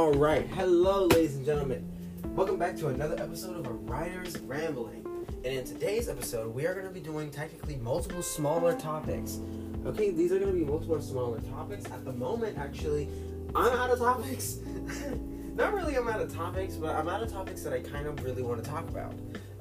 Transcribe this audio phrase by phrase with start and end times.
[0.00, 1.86] All right, hello, ladies and gentlemen.
[2.34, 5.04] Welcome back to another episode of A Writer's Rambling.
[5.44, 9.40] And in today's episode, we are going to be doing technically multiple smaller topics.
[9.84, 11.84] Okay, these are going to be multiple smaller topics.
[11.90, 13.10] At the moment, actually,
[13.54, 14.60] I'm out of topics.
[15.54, 18.24] Not really, I'm out of topics, but I'm out of topics that I kind of
[18.24, 19.12] really want to talk about.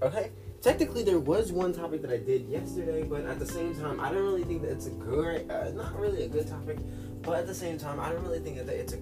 [0.01, 0.31] Okay,
[0.61, 4.09] technically, there was one topic that I did yesterday, but at the same time, I
[4.09, 6.77] don't really think that it's a good, uh, not really a good topic,
[7.23, 8.97] but at the same time, I don't really think that it's a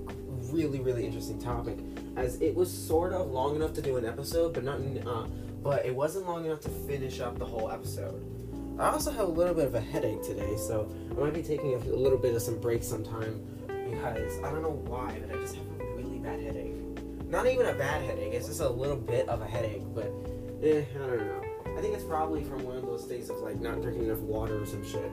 [0.51, 1.77] really, really interesting topic,
[2.15, 5.27] as it was sort of long enough to do an episode, but not, uh,
[5.63, 8.23] but it wasn't long enough to finish up the whole episode.
[8.79, 11.73] I also have a little bit of a headache today, so I might be taking
[11.73, 15.55] a, little bit of some breaks sometime because I don't know why, but I just
[15.55, 16.75] have a really bad headache.
[17.27, 20.11] Not even a bad headache; it's just a little bit of a headache, but
[20.61, 21.43] eh, I don't know.
[21.75, 24.61] I think it's probably from one of those days of like not drinking enough water
[24.61, 25.11] or some shit.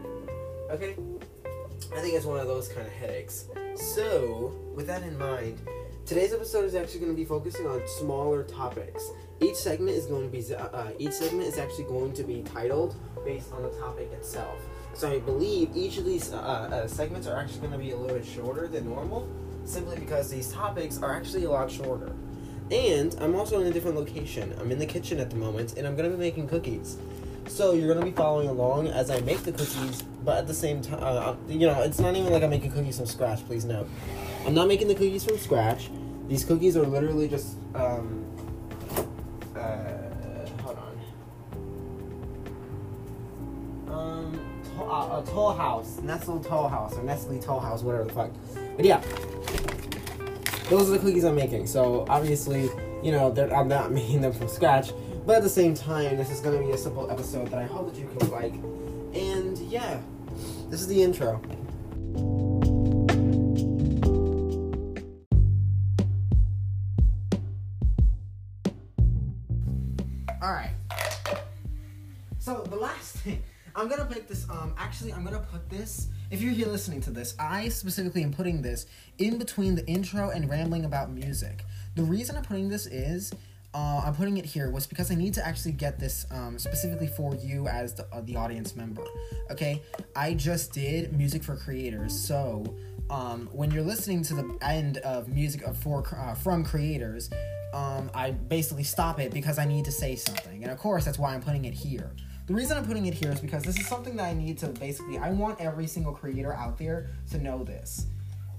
[0.71, 0.95] Okay,
[1.93, 3.47] I think it's one of those kind of headaches.
[3.75, 5.61] So, with that in mind,
[6.07, 9.11] today's episode is actually going to be focusing on smaller topics.
[9.41, 12.43] Each segment is going to be uh, uh, each segment is actually going to be
[12.43, 14.61] titled based on the topic itself.
[14.95, 17.97] So I believe each of these uh, uh, segments are actually going to be a
[17.97, 19.29] little bit shorter than normal,
[19.65, 22.13] simply because these topics are actually a lot shorter.
[22.71, 24.55] And I'm also in a different location.
[24.59, 26.97] I'm in the kitchen at the moment, and I'm going to be making cookies.
[27.49, 30.83] So you're gonna be following along as I make the cookies, but at the same
[30.83, 33.45] time, uh, you know, it's not even like I'm making cookies from scratch.
[33.47, 33.89] Please note,
[34.47, 35.91] I'm not making the cookies from scratch.
[36.29, 38.25] These cookies are literally just, um,
[39.55, 39.87] uh,
[40.63, 40.79] hold
[43.89, 44.41] on, um,
[44.77, 48.31] to- uh, a Toll House, Nestle Toll House or Nestle Toll House, whatever the fuck.
[48.77, 49.01] But yeah,
[50.71, 51.67] those are the cookies I'm making.
[51.69, 52.69] So obviously,
[53.03, 54.93] you know, I'm not making them from scratch.
[55.27, 57.65] But at the same time, this is going to be a simple episode that I
[57.65, 58.53] hope that you can like.
[59.15, 59.99] And yeah,
[60.69, 61.41] this is the intro.
[70.43, 70.75] All right.
[72.39, 73.43] So the last thing
[73.77, 74.49] I'm gonna put this.
[74.49, 76.09] Um, actually, I'm gonna put this.
[76.31, 78.87] If you're here listening to this, I specifically am putting this
[79.19, 81.65] in between the intro and rambling about music.
[81.97, 83.33] The reason I'm putting this is
[83.75, 87.09] uh, I'm putting it here was because I need to actually get this um, specifically
[87.09, 89.03] for you as the, uh, the audience member.
[89.51, 89.83] Okay,
[90.15, 92.65] I just did music for creators, so
[93.11, 97.31] um, when you're listening to the end of music of for uh, from creators,
[97.75, 101.19] um, I basically stop it because I need to say something, and of course that's
[101.19, 102.13] why I'm putting it here.
[102.47, 104.69] The reason I'm putting it here is because this is something that I need to
[104.69, 105.19] basically.
[105.19, 108.07] I want every single creator out there to know this.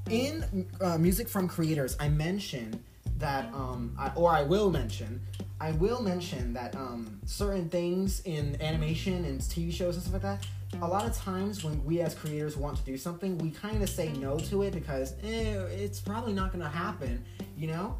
[0.09, 2.83] In uh, music from creators, I mention
[3.17, 5.21] that um I, or I will mention
[5.59, 10.21] I will mention that um certain things in animation and TV shows and stuff like
[10.23, 10.45] that
[10.81, 13.89] a lot of times when we as creators want to do something we kind of
[13.89, 17.23] say no to it because eh, it's probably not going to happen
[17.57, 17.97] you know?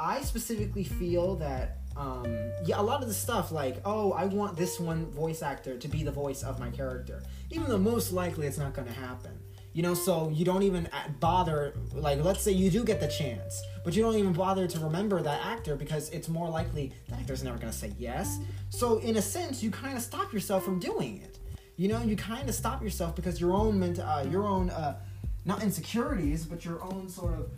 [0.00, 2.26] I specifically feel that um
[2.64, 5.88] yeah a lot of the stuff like oh I want this one voice actor to
[5.88, 9.38] be the voice of my character even though most likely it's not going to happen
[9.76, 10.88] you know so you don't even
[11.20, 14.78] bother like let's say you do get the chance but you don't even bother to
[14.78, 18.38] remember that actor because it's more likely that actor's never to say yes.
[18.70, 21.38] So in a sense you kind of stop yourself from doing it.
[21.76, 24.96] You know you kind of stop yourself because your own ment- uh, your own uh,
[25.44, 27.50] not insecurities but your own sort of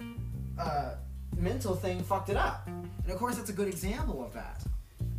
[0.59, 0.95] uh,
[1.37, 2.67] mental thing fucked it up.
[2.67, 4.61] And of course that's a good example of that.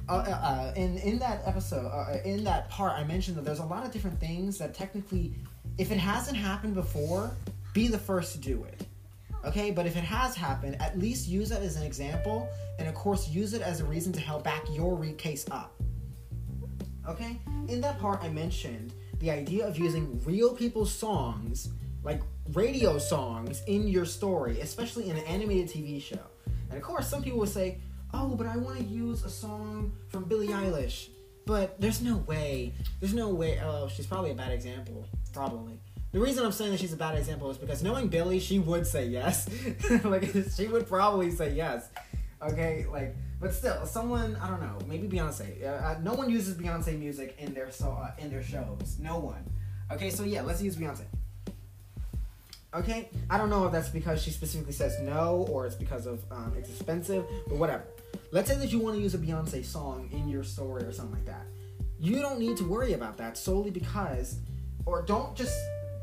[0.09, 3.59] Uh, uh, uh, in in that episode, uh, in that part, I mentioned that there's
[3.59, 5.35] a lot of different things that technically,
[5.79, 7.31] if it hasn't happened before,
[7.73, 8.85] be the first to do it.
[9.45, 12.93] Okay, but if it has happened, at least use it as an example, and of
[12.93, 15.81] course, use it as a reason to help back your case up.
[17.07, 17.39] Okay,
[17.69, 21.69] in that part, I mentioned the idea of using real people's songs,
[22.03, 26.19] like radio songs, in your story, especially in an animated TV show.
[26.69, 27.77] And of course, some people would say,
[28.13, 31.07] oh, but I want to use a song from Billie Eilish.
[31.45, 32.73] But there's no way.
[32.99, 33.59] There's no way.
[33.63, 35.07] Oh, she's probably a bad example.
[35.33, 35.79] Probably.
[36.11, 38.87] The reason I'm saying that she's a bad example is because knowing Billy, she would
[38.87, 39.47] say yes.
[40.03, 41.87] like, she would probably say yes.
[42.41, 45.63] Okay, like, but still, someone I don't know, maybe Beyonce.
[45.63, 48.97] Uh, uh, no one uses Beyonce music in their so uh, in their shows.
[48.99, 49.43] No one.
[49.91, 51.03] Okay, so yeah, let's use Beyonce.
[52.73, 56.23] Okay, I don't know if that's because she specifically says no or it's because of
[56.31, 57.83] um, it's expensive, but whatever.
[58.31, 61.15] Let's say that you want to use a Beyonce song in your story or something
[61.15, 61.45] like that.
[61.99, 64.37] You don't need to worry about that solely because,
[64.85, 65.57] or don't just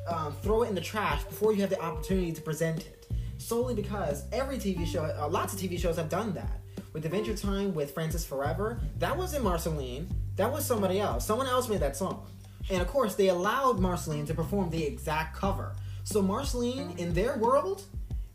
[0.06, 3.08] um, throw it in the trash before you have the opportunity to present it.
[3.38, 6.60] Solely because every TV show, uh, lots of TV shows have done that.
[6.92, 10.08] With Adventure Time, with Francis Forever, that wasn't Marceline.
[10.36, 11.26] That was somebody else.
[11.26, 12.26] Someone else made that song.
[12.70, 15.74] And of course, they allowed Marceline to perform the exact cover.
[16.04, 17.82] So Marceline, in their world,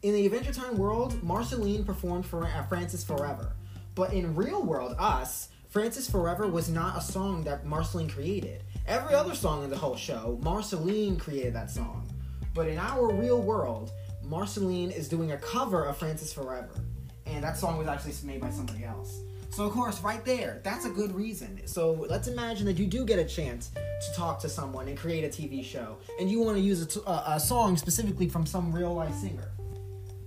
[0.04, 3.54] in the Adventure Time world, Marceline performed for uh, Francis Forever.
[3.96, 8.64] But in real world, us, Francis Forever was not a song that Marceline created.
[8.88, 12.08] Every other song in the whole show, Marceline created that song.
[12.54, 13.92] But in our real world,
[14.24, 16.74] Marceline is doing a cover of Francis Forever.
[17.26, 19.22] And that song was actually made by somebody else.
[19.52, 21.62] So, of course, right there, that's a good reason.
[21.66, 25.26] So, let's imagine that you do get a chance to talk to someone and create
[25.26, 29.14] a TV show, and you want to use a, song specifically from some real life
[29.14, 29.52] singer.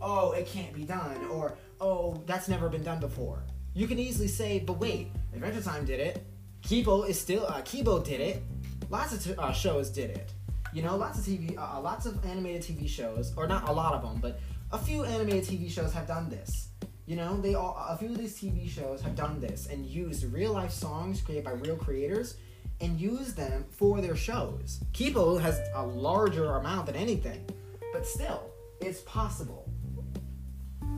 [0.00, 3.42] Oh, it can't be done, or oh, that's never been done before.
[3.72, 6.22] You can easily say, but wait, Adventure Time did it.
[6.64, 8.42] Kipo is still, uh, Kipo did it.
[8.88, 10.32] Lots of t- uh, shows did it.
[10.72, 13.92] You know, lots of TV, uh, lots of animated TV shows, or not a lot
[13.92, 14.40] of them, but
[14.72, 16.68] a few animated TV shows have done this.
[17.06, 20.24] You know, they all a few of these TV shows have done this and used
[20.32, 22.38] real life songs created by real creators
[22.80, 24.80] and used them for their shows.
[24.92, 27.46] Kipo has a larger amount than anything,
[27.92, 28.50] but still,
[28.80, 29.68] it's possible.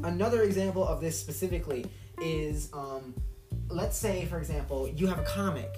[0.04, 1.86] Another example of this specifically
[2.22, 3.14] is, um,
[3.68, 5.74] let's say, for example, you have a comic.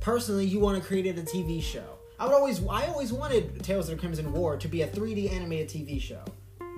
[0.00, 1.84] Personally, you want to create a TV show.
[2.18, 5.32] I would always, I always wanted Tales of the Crimson War to be a 3D
[5.32, 6.22] animated TV show.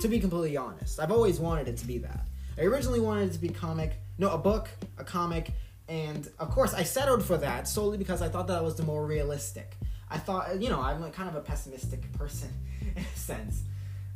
[0.00, 2.26] To be completely honest, I've always wanted it to be that.
[2.58, 4.68] I originally wanted it to be comic, no, a book,
[4.98, 5.50] a comic,
[5.88, 9.06] and of course I settled for that solely because I thought that was the more
[9.06, 9.76] realistic.
[10.10, 12.48] I thought, you know, I'm kind of a pessimistic person
[12.96, 13.62] in a sense,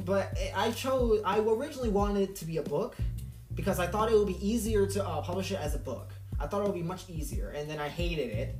[0.05, 1.21] but I chose.
[1.25, 2.97] I originally wanted it to be a book
[3.55, 6.13] because I thought it would be easier to uh, publish it as a book.
[6.41, 8.57] I thought it would be much easier, and then I hated it,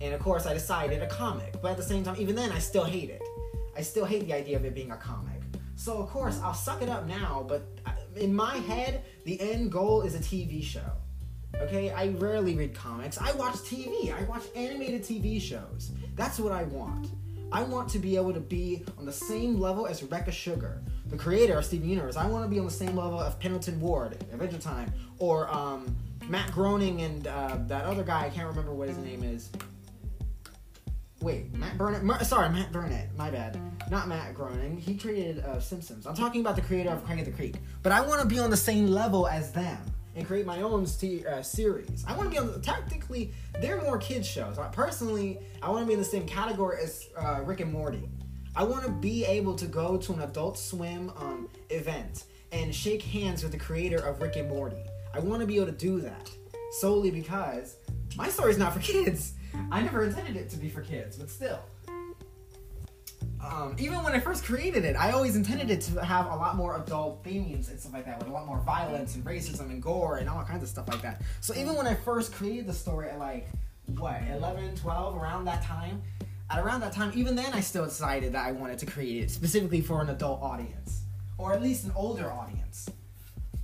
[0.00, 1.60] and of course I decided a comic.
[1.60, 3.22] But at the same time, even then, I still hate it.
[3.76, 5.42] I still hate the idea of it being a comic.
[5.76, 7.62] So of course I'll suck it up now, but
[8.16, 10.90] in my head, the end goal is a TV show.
[11.56, 13.18] Okay, I rarely read comics.
[13.18, 14.12] I watch TV.
[14.12, 15.92] I watch animated TV shows.
[16.14, 17.08] That's what I want.
[17.52, 21.16] I want to be able to be on the same level as Rebecca Sugar, the
[21.16, 22.16] creator of Steven Universe.
[22.16, 25.96] I want to be on the same level of Pendleton Ward, Adventure Time, or um,
[26.28, 28.26] Matt Groening and uh, that other guy.
[28.26, 29.50] I can't remember what his name is.
[31.20, 32.26] Wait, Matt Burnett.
[32.26, 33.16] Sorry, Matt Burnett.
[33.16, 33.58] My bad.
[33.90, 34.76] Not Matt Groening.
[34.76, 36.06] He created uh, Simpsons.
[36.06, 37.56] I'm talking about the creator of Craig of the Creek.
[37.82, 39.78] But I want to be on the same level as them
[40.14, 42.04] and create my own uh, series.
[42.06, 42.52] I want to be on.
[42.52, 44.58] The, technically, they're more kids shows.
[44.58, 48.08] I, personally, I want to be in the same category as uh, Rick and Morty.
[48.54, 53.02] I want to be able to go to an Adult Swim um, event and shake
[53.02, 54.82] hands with the creator of Rick and Morty.
[55.16, 56.30] I want to be able to do that
[56.72, 57.76] solely because
[58.16, 59.32] my story is not for kids.
[59.70, 61.60] I never intended it to be for kids, but still.
[63.42, 66.56] Um, even when I first created it, I always intended it to have a lot
[66.56, 69.82] more adult themes and stuff like that, with a lot more violence and racism and
[69.82, 71.22] gore and all kinds of stuff like that.
[71.40, 73.48] So even when I first created the story at like,
[73.86, 76.02] what, 11, 12, around that time,
[76.50, 79.30] at around that time, even then I still decided that I wanted to create it
[79.30, 81.04] specifically for an adult audience,
[81.38, 82.90] or at least an older audience.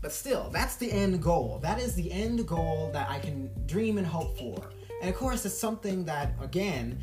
[0.02, 1.60] But still, that's the end goal.
[1.62, 4.70] That is the end goal that I can dream and hope for.
[5.00, 6.98] And of course, it's something that, again,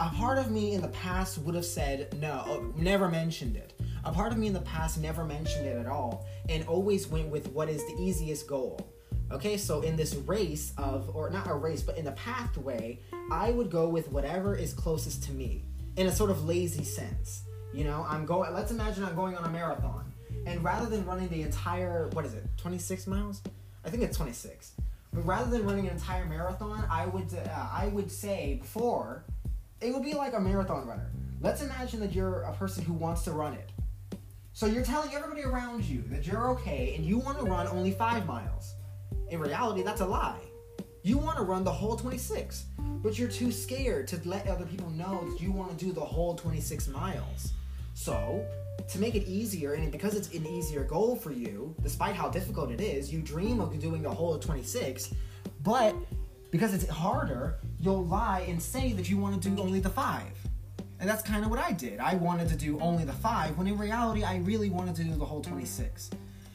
[0.00, 3.78] a part of me in the past would have said no, never mentioned it.
[4.04, 7.28] A part of me in the past never mentioned it at all and always went
[7.28, 8.90] with what is the easiest goal.
[9.30, 13.00] Okay, so in this race of, or not a race, but in the pathway,
[13.30, 15.64] I would go with whatever is closest to me
[15.96, 17.42] in a sort of lazy sense.
[17.72, 20.03] You know, I'm going, let's imagine I'm going on a marathon.
[20.46, 23.42] And rather than running the entire, what is it, 26 miles?
[23.84, 24.72] I think it's 26.
[25.12, 29.24] But rather than running an entire marathon, I would uh, I would say before
[29.80, 31.10] it would be like a marathon runner.
[31.40, 33.70] Let's imagine that you're a person who wants to run it.
[34.54, 37.90] So you're telling everybody around you that you're okay and you want to run only
[37.90, 38.74] five miles.
[39.28, 40.40] In reality, that's a lie.
[41.02, 42.64] You want to run the whole 26,
[43.02, 46.00] but you're too scared to let other people know that you want to do the
[46.00, 47.52] whole 26 miles.
[47.94, 48.46] So,
[48.88, 52.70] to make it easier, and because it's an easier goal for you, despite how difficult
[52.70, 55.14] it is, you dream of doing the whole of 26,
[55.62, 55.94] but
[56.50, 60.32] because it's harder, you'll lie and say that you want to do only the five.
[61.00, 61.98] And that's kind of what I did.
[61.98, 65.14] I wanted to do only the five, when in reality, I really wanted to do
[65.16, 66.10] the whole 26.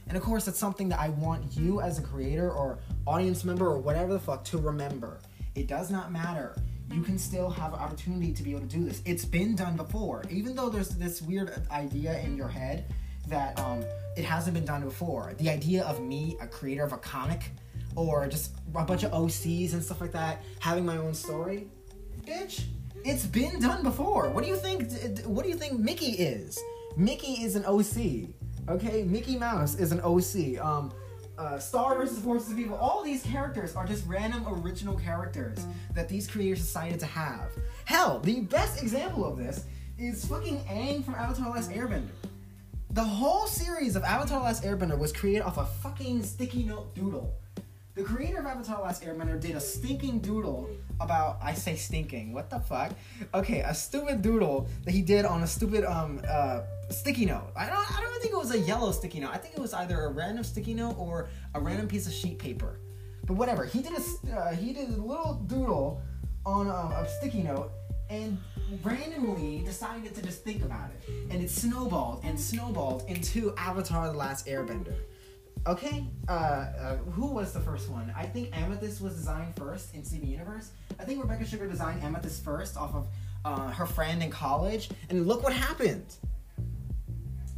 [0.07, 3.67] And of course, that's something that I want you as a creator or audience member
[3.67, 5.19] or whatever the fuck to remember.
[5.55, 6.55] It does not matter
[6.91, 9.01] you can still have an opportunity to be able to do this.
[9.05, 10.23] It's been done before.
[10.29, 12.93] Even though there's this weird idea in your head
[13.27, 13.83] that um,
[14.17, 15.33] it hasn't been done before.
[15.37, 17.51] The idea of me, a creator of a comic,
[17.95, 21.67] or just a bunch of OCs and stuff like that, having my own story,
[22.25, 22.63] bitch,
[23.05, 24.29] it's been done before.
[24.29, 24.91] What do you think?
[25.25, 26.59] What do you think Mickey is?
[26.97, 28.29] Mickey is an OC.
[28.67, 30.63] Okay, Mickey Mouse is an OC.
[30.63, 30.91] Um,
[31.39, 35.65] uh, Star versus Forces of Evil, all these characters are just random original characters
[35.95, 37.51] that these creators decided to have.
[37.85, 39.65] Hell, the best example of this
[39.97, 42.09] is fucking Aang from Avatar: Last Airbender.
[42.91, 47.33] The whole series of Avatar: Last Airbender was created off a fucking sticky note doodle.
[47.99, 50.69] The creator of Avatar: The Last Airbender did a stinking doodle
[51.01, 52.31] about I say stinking.
[52.31, 52.93] What the fuck?
[53.33, 57.51] Okay, a stupid doodle that he did on a stupid um uh sticky note.
[57.57, 59.31] I don't I don't think it was a yellow sticky note.
[59.33, 62.39] I think it was either a random sticky note or a random piece of sheet
[62.39, 62.79] paper.
[63.25, 63.65] But whatever.
[63.65, 66.01] He did a uh, he did a little doodle
[66.45, 67.69] on a, a sticky note
[68.09, 68.37] and
[68.81, 71.13] randomly decided to just think about it.
[71.31, 74.95] And it snowballed and snowballed into Avatar: The Last Airbender.
[75.67, 78.13] Okay, uh, uh, who was the first one?
[78.15, 80.71] I think Amethyst was designed first in Steven Universe.
[80.99, 83.07] I think Rebecca Sugar designed Amethyst first off of
[83.45, 86.05] uh, her friend in college, and look what happened.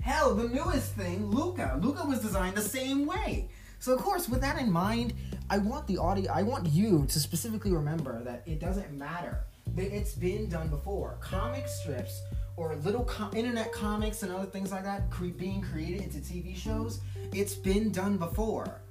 [0.02, 1.80] Hell, the newest thing, Luca.
[1.82, 3.50] Luca was designed the same way.
[3.80, 5.14] So of course, with that in mind,
[5.50, 6.32] I want the audio.
[6.32, 9.44] I want you to specifically remember that it doesn't matter.
[9.76, 11.18] That it's been done before.
[11.22, 12.22] Comic strips
[12.58, 16.56] or little com- internet comics and other things like that cre- being created into TV
[16.56, 17.02] shows.
[17.34, 18.82] It's been done before.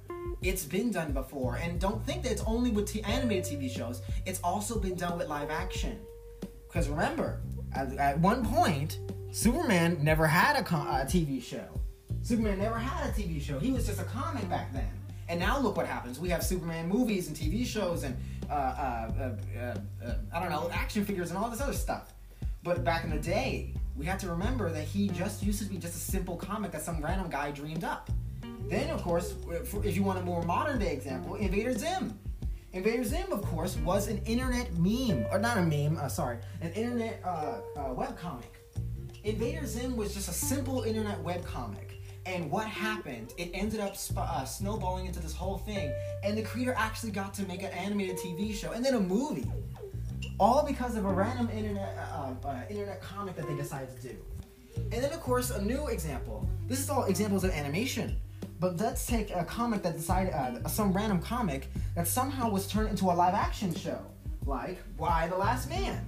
[0.41, 4.01] It's been done before, and don't think that it's only with t- animated TV shows.
[4.25, 5.99] It's also been done with live action.
[6.67, 7.41] Because remember,
[7.73, 8.99] at, at one point,
[9.31, 11.65] Superman never had a, com- a TV show.
[12.21, 13.59] Superman never had a TV show.
[13.59, 14.89] He was just a comic back then.
[15.27, 16.19] And now look what happens.
[16.19, 18.17] We have Superman movies and TV shows and
[18.49, 19.75] uh, uh, uh,
[20.05, 22.13] uh, I don't know action figures and all this other stuff.
[22.63, 25.77] But back in the day, we have to remember that he just used to be
[25.77, 28.09] just a simple comic that some random guy dreamed up.
[28.69, 29.35] Then, of course,
[29.83, 32.17] if you want a more modern day example, Invader Zim.
[32.73, 36.71] Invader Zim, of course, was an internet meme, or not a meme, uh, sorry, an
[36.71, 38.59] internet uh, uh, web comic.
[39.23, 41.97] Invader Zim was just a simple internet web comic.
[42.25, 43.33] And what happened?
[43.37, 45.91] It ended up sp- uh, snowballing into this whole thing,
[46.23, 49.51] and the creator actually got to make an animated TV show and then a movie,
[50.39, 54.17] all because of a random internet uh, uh, internet comic that they decided to do.
[54.91, 56.47] And then, of course, a new example.
[56.67, 58.17] This is all examples of animation.
[58.59, 62.89] But let's take a comic that decided, uh, some random comic that somehow was turned
[62.89, 63.99] into a live action show,
[64.45, 66.05] like Y The Last Man.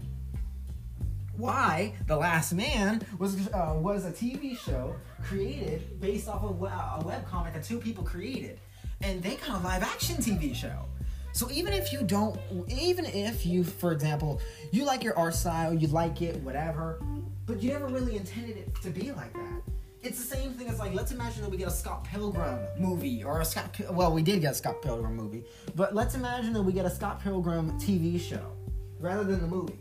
[1.37, 7.03] Y The Last Man was uh, was a TV show created based off of a
[7.03, 8.59] web comic that two people created,
[9.01, 10.85] and they got a live action TV show.
[11.33, 14.39] So even if you don't, even if you, for example,
[14.71, 17.01] you like your art style, you like it, whatever,
[17.47, 19.61] but you never really intended it to be like that.
[20.03, 23.23] It's the same thing as like, let's imagine that we get a Scott Pilgrim movie
[23.23, 25.43] or a Scott, well, we did get a Scott Pilgrim movie,
[25.75, 28.51] but let's imagine that we get a Scott Pilgrim TV show
[28.99, 29.79] rather than the movie.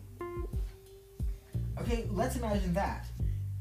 [1.78, 3.06] Okay, let's imagine that.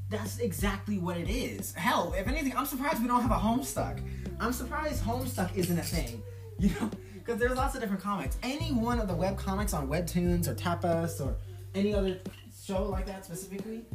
[0.10, 1.74] That's exactly what it is.
[1.74, 4.00] Hell, if anything, I'm surprised we don't have a Homestuck.
[4.39, 6.24] I'm surprised Homestuck isn't a thing.
[6.60, 6.91] You know,
[7.24, 8.38] because there's lots of different comics.
[8.42, 11.36] Any one of the web comics on Webtoons or Tapas or
[11.75, 12.20] any other
[12.63, 13.86] show like that specifically,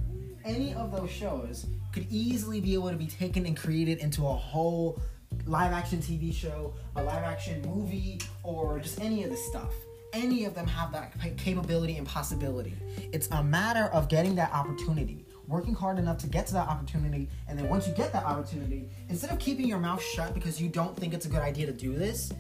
[0.45, 4.33] any of those shows could easily be able to be taken and created into a
[4.33, 5.01] whole
[5.47, 9.73] live action TV show, a live action movie, or just any of this stuff.
[10.13, 12.75] Any of them have that capability and possibility.
[13.13, 17.29] It's a matter of getting that opportunity, working hard enough to get to that opportunity,
[17.49, 20.69] and then once you get that opportunity, instead of keeping your mouth shut because you
[20.69, 22.33] don't think it's a good idea to do this,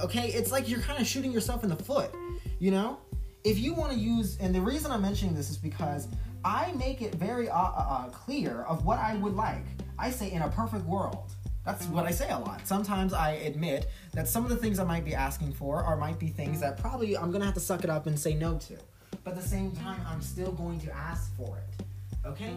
[0.00, 2.10] okay, it's like you're kind of shooting yourself in the foot,
[2.58, 2.98] you know?
[3.44, 6.08] If you want to use, and the reason I'm mentioning this is because
[6.44, 9.64] I make it very uh, uh, uh, clear of what I would like.
[9.98, 11.30] I say in a perfect world.
[11.64, 12.66] That's what I say a lot.
[12.66, 16.18] Sometimes I admit that some of the things I might be asking for are might
[16.18, 18.74] be things that probably I'm gonna have to suck it up and say no to.
[19.22, 22.26] But at the same time, I'm still going to ask for it.
[22.26, 22.54] Okay?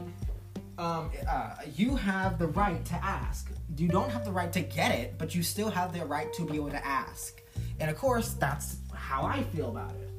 [0.82, 3.52] Um, uh, you have the right to ask.
[3.78, 6.44] You don't have the right to get it, but you still have the right to
[6.44, 7.40] be able to ask.
[7.80, 10.10] And of course, that's how I feel about it.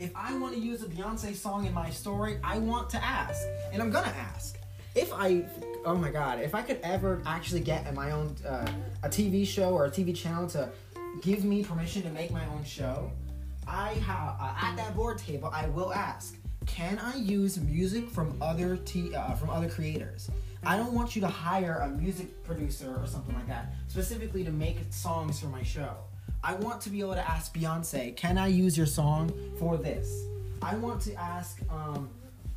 [0.00, 3.46] If I want to use a Beyonce song in my story, I want to ask,
[3.72, 4.58] and I'm gonna ask.
[4.96, 5.44] If I,
[5.84, 8.66] oh my God, if I could ever actually get in my own uh,
[9.04, 10.68] a TV show or a TV channel to
[11.22, 13.08] give me permission to make my own show,
[13.68, 18.36] I have uh, at that board table I will ask, can I use music from
[18.40, 20.30] other t- uh, from other creators?
[20.66, 24.50] I don't want you to hire a music producer or something like that specifically to
[24.50, 25.94] make songs for my show.
[26.42, 30.24] I want to be able to ask Beyonce, can I use your song for this?
[30.62, 32.08] I want to ask, um,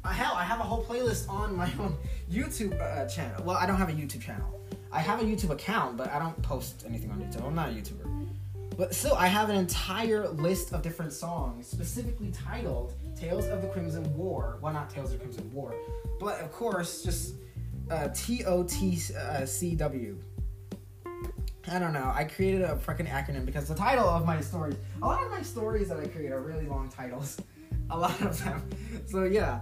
[0.03, 1.97] uh, hell, I have a whole playlist on my own
[2.31, 3.43] YouTube uh, channel.
[3.43, 4.61] Well, I don't have a YouTube channel.
[4.91, 7.45] I have a YouTube account, but I don't post anything on YouTube.
[7.45, 8.27] I'm not a YouTuber.
[8.77, 13.67] But still, I have an entire list of different songs specifically titled Tales of the
[13.67, 14.59] Crimson War.
[14.61, 15.73] Well, not Tales of the Crimson War,
[16.19, 17.35] but of course, just
[17.89, 20.17] uh, T O T C W.
[21.69, 22.11] I don't know.
[22.15, 25.41] I created a freaking acronym because the title of my stories, a lot of my
[25.41, 27.37] stories that I create are really long titles.
[27.89, 28.69] A lot of them.
[29.05, 29.61] So yeah.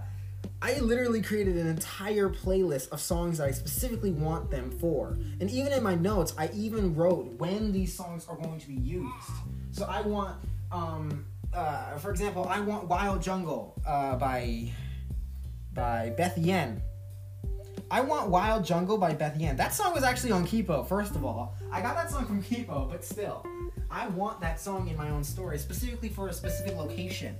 [0.60, 5.16] I literally created an entire playlist of songs that I specifically want them for.
[5.40, 8.74] And even in my notes, I even wrote when these songs are going to be
[8.74, 9.30] used.
[9.70, 10.36] So I want,
[10.72, 14.72] um, uh, for example, I want Wild Jungle uh, by
[15.72, 16.82] by Beth Yen.
[17.90, 19.56] I want Wild Jungle by Beth Yen.
[19.56, 21.54] That song was actually on Kipo, first of all.
[21.70, 23.46] I got that song from Kipo, but still.
[23.90, 27.36] I want that song in my own story, specifically for a specific location.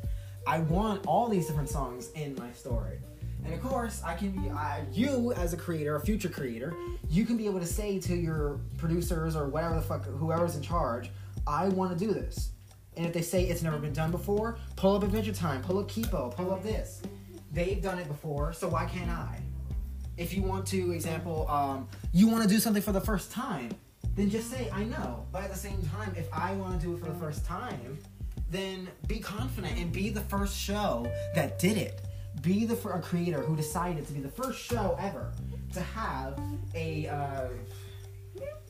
[0.46, 2.98] I want all these different songs in my story.
[3.44, 6.72] And of course, I can be, uh, you as a creator, a future creator,
[7.08, 10.62] you can be able to say to your producers or whatever the fuck, whoever's in
[10.62, 11.10] charge,
[11.46, 12.50] I want to do this.
[12.96, 15.88] And if they say it's never been done before, pull up Adventure Time, pull up
[15.88, 17.02] Kipo, pull up this.
[17.52, 19.40] They've done it before, so why can't I?
[20.16, 23.70] If you want to, example, um, you want to do something for the first time,
[24.14, 25.26] then just say, I know.
[25.30, 27.98] But at the same time, if I want to do it for the first time,
[28.50, 32.00] then be confident and be the first show that did it.
[32.40, 35.32] Be the for a creator who decided to be the first show ever
[35.74, 36.38] to have
[36.74, 37.48] a, uh,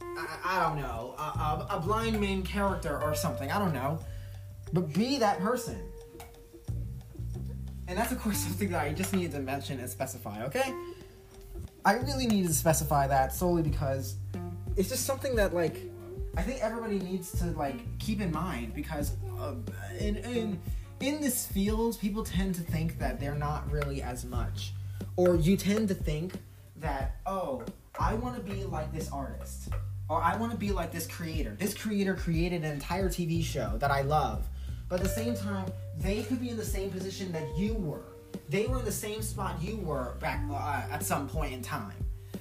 [0.02, 3.50] I, I, don't know, a, a, a blind main character or something.
[3.50, 4.00] I don't know.
[4.73, 5.78] But be that person.
[7.88, 10.75] And that's, of course, something that I just needed to mention and specify, okay?
[11.85, 14.16] I really needed to specify that solely because
[14.76, 15.76] it's just something that, like,
[16.37, 19.54] I think everybody needs to, like, keep in mind because uh,
[19.99, 20.61] in, in,
[21.00, 24.73] in this field, people tend to think that they're not really as much.
[25.16, 26.35] Or you tend to think
[26.80, 27.62] that, oh,
[27.99, 29.68] I want to be like this artist.
[30.08, 31.56] Or I want to be like this creator.
[31.58, 34.46] This creator created an entire TV show that I love.
[34.88, 35.66] But at the same time,
[35.99, 38.02] they could be in the same position that you were
[38.49, 41.93] they were in the same spot you were back uh, at some point in time.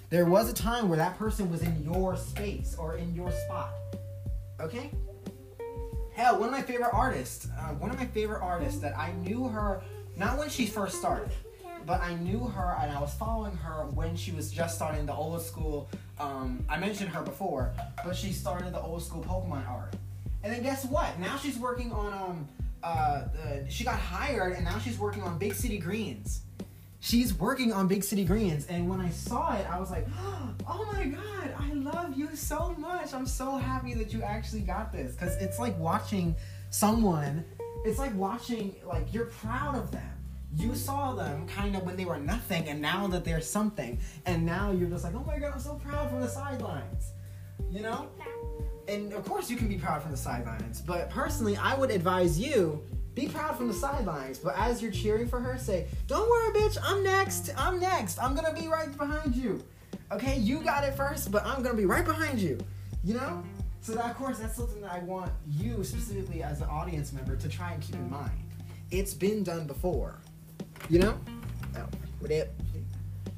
[0.09, 3.71] There was a time where that person was in your space or in your spot.
[4.59, 4.91] Okay?
[6.13, 9.47] Hell, one of my favorite artists, uh, one of my favorite artists that I knew
[9.47, 9.81] her
[10.15, 11.29] not when she first started,
[11.85, 15.13] but I knew her and I was following her when she was just starting the
[15.13, 15.89] old school.
[16.19, 17.73] Um, I mentioned her before,
[18.05, 19.95] but she started the old school Pokemon art.
[20.45, 21.19] And then guess what?
[21.19, 22.47] Now she's working on um,
[22.83, 23.27] uh, uh,
[23.67, 26.41] she got hired and now she's working on Big City Greens.
[26.99, 30.07] She's working on Big City Greens, and when I saw it, I was like,
[30.67, 33.13] "Oh my god, I love you so much!
[33.13, 36.35] I'm so happy that you actually got this." Because it's like watching
[36.69, 37.43] someone.
[37.83, 40.13] It's like watching like you're proud of them.
[40.55, 44.45] You saw them kind of when they were nothing, and now that they're something, and
[44.45, 47.11] now you're just like, "Oh my god, I'm so proud from the sidelines."
[47.71, 48.09] You know?
[48.87, 52.39] And of course you can be proud from the sidelines, but personally, I would advise
[52.39, 52.83] you
[53.15, 54.37] be proud from the sidelines.
[54.37, 56.77] But as you're cheering for her, say, "Don't worry, bitch.
[56.83, 57.49] I'm next.
[57.57, 58.21] I'm next.
[58.21, 59.63] I'm gonna be right behind you."
[60.11, 62.59] Okay, you got it first, but I'm gonna be right behind you.
[63.03, 63.43] You know.
[63.81, 67.35] So that, of course, that's something that I want you specifically as an audience member
[67.35, 68.31] to try and keep in mind.
[68.91, 70.19] It's been done before.
[70.89, 71.19] You know.
[71.77, 71.87] Oh,
[72.31, 72.53] it?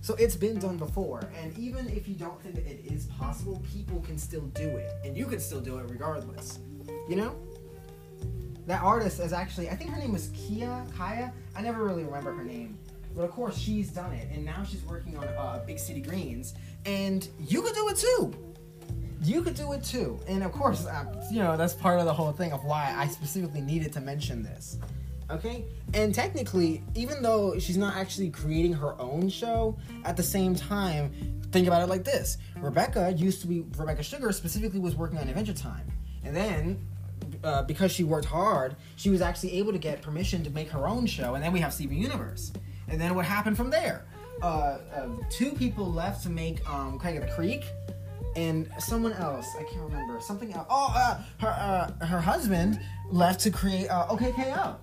[0.01, 3.62] So it's been done before, and even if you don't think that it is possible,
[3.73, 6.60] people can still do it, and you can still do it regardless.
[7.10, 7.36] You know?
[8.67, 11.33] That artist is actually, I think her name was Kia, Kaya.
[11.55, 12.77] I never really remember her name.
[13.15, 16.53] But of course, she's done it, and now she's working on uh, Big City Greens,
[16.86, 18.33] and you could do it too.
[19.23, 20.19] You could do it too.
[20.27, 23.07] And of course, uh, you know, that's part of the whole thing of why I
[23.07, 24.77] specifically needed to mention this.
[25.29, 25.65] Okay?
[25.93, 31.11] And technically, even though she's not actually creating her own show, at the same time,
[31.51, 35.27] think about it like this Rebecca used to be, Rebecca Sugar specifically was working on
[35.27, 35.91] Adventure Time.
[36.23, 36.87] And then,
[37.43, 40.87] uh, because she worked hard, she was actually able to get permission to make her
[40.87, 41.35] own show.
[41.35, 42.51] And then we have Steven Universe.
[42.87, 44.05] And then what happened from there?
[44.41, 47.63] Uh, uh, two people left to make um, Craig of the Creek
[48.35, 50.67] and someone else I can't remember something else.
[50.69, 51.47] Oh, uh, her
[52.01, 54.75] uh, her husband left to create uh, OKKO.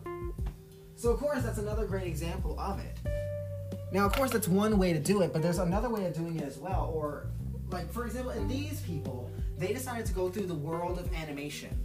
[1.05, 2.97] So, of course, that's another great example of it.
[3.93, 6.39] Now, of course, that's one way to do it, but there's another way of doing
[6.39, 6.91] it as well.
[6.95, 7.27] Or,
[7.69, 11.79] like, for example, in these people, they decided to go through the world of animation.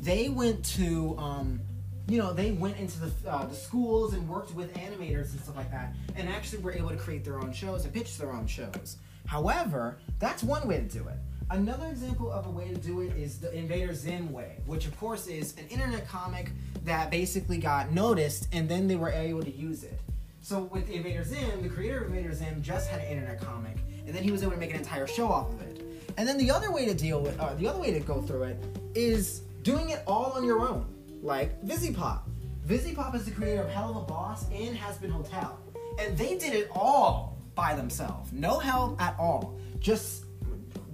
[0.00, 1.60] They went to, um,
[2.08, 5.54] you know, they went into the, uh, the schools and worked with animators and stuff
[5.54, 8.48] like that, and actually were able to create their own shows and pitch their own
[8.48, 8.96] shows.
[9.26, 11.18] However, that's one way to do it.
[11.50, 14.98] Another example of a way to do it is the Invader Zim way, which of
[14.98, 16.50] course is an internet comic
[16.84, 19.98] that basically got noticed and then they were able to use it.
[20.40, 24.14] So with Invader Zim, the creator of Invader Zim just had an internet comic, and
[24.14, 25.80] then he was able to make an entire show off of it.
[26.18, 28.42] And then the other way to deal with, uh, the other way to go through
[28.44, 28.58] it
[28.94, 30.84] is doing it all on your own,
[31.22, 32.20] like VivziePop.
[32.68, 35.58] VivziePop is the creator of Helluva Boss and Hazbin Hotel,
[35.98, 40.26] and they did it all by themselves, no help at all, just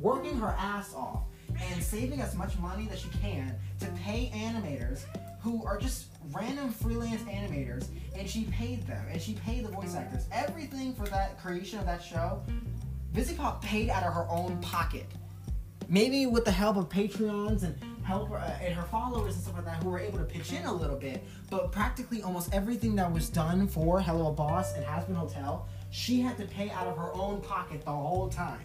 [0.01, 1.25] working her ass off
[1.73, 5.05] and saving as much money that she can to pay animators
[5.43, 9.95] who are just random freelance animators and she paid them and she paid the voice
[9.95, 12.43] actors everything for that creation of that show.
[13.15, 15.07] VivziePop paid out of her own pocket,
[15.89, 19.65] maybe with the help of Patreons and help uh, and her followers and stuff like
[19.65, 21.25] that who were able to pitch in a little bit.
[21.49, 26.37] But practically almost everything that was done for Helluva Boss and Hazbin Hotel, she had
[26.39, 28.61] to pay out of her own pocket the whole time.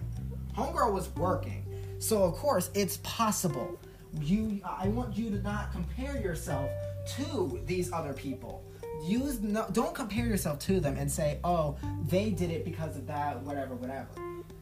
[0.56, 1.66] Homegirl was working,
[2.00, 3.80] so of course it's possible.
[4.22, 6.70] You, I want you to not compare yourself
[7.18, 8.64] to these other people.
[9.04, 13.06] Use no, don't compare yourself to them and say, "Oh, they did it because of
[13.08, 14.08] that, whatever, whatever."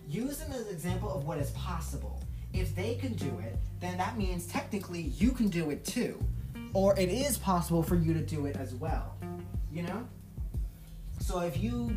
[0.10, 2.22] Use them as an example of what is possible.
[2.52, 6.22] If they can do it, then that means technically you can do it too,
[6.74, 9.16] or it is possible for you to do it as well.
[9.72, 10.08] You know.
[11.20, 11.96] So if you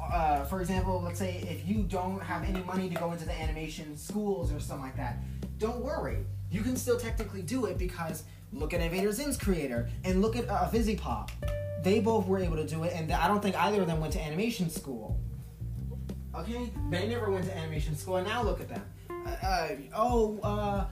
[0.00, 3.38] uh, for example, let's say if you don't have any money to go into the
[3.40, 5.18] animation schools or something like that,
[5.58, 6.18] don't worry.
[6.50, 10.48] You can still technically do it because look at Invader Zim's creator and look at
[10.48, 11.30] uh, VivziePop.
[11.82, 14.12] They both were able to do it, and I don't think either of them went
[14.14, 15.18] to animation school.
[16.34, 18.82] Okay, they never went to animation school, and now look at them.
[19.10, 20.86] Uh, uh, oh, uh,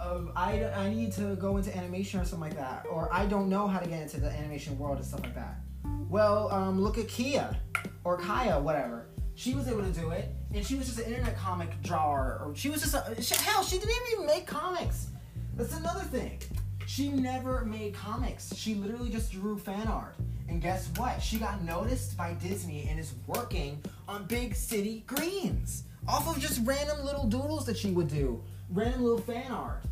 [0.00, 3.48] um, I, I need to go into animation or something like that, or I don't
[3.48, 5.60] know how to get into the animation world and stuff like that.
[6.08, 7.56] Well, um, look at Kia
[8.04, 9.06] or Kaya, whatever.
[9.34, 12.54] She was able to do it, and she was just an internet comic drawer, or
[12.54, 13.62] she was just a she, hell.
[13.62, 15.08] She didn't even make comics.
[15.56, 16.40] That's another thing.
[16.86, 18.54] She never made comics.
[18.56, 20.16] She literally just drew fan art.
[20.48, 21.22] And guess what?
[21.22, 26.60] She got noticed by Disney and is working on Big City Greens off of just
[26.64, 29.82] random little doodles that she would do, random little fan art.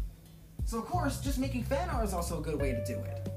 [0.64, 3.28] So of course, just making fan art is also a good way to do it.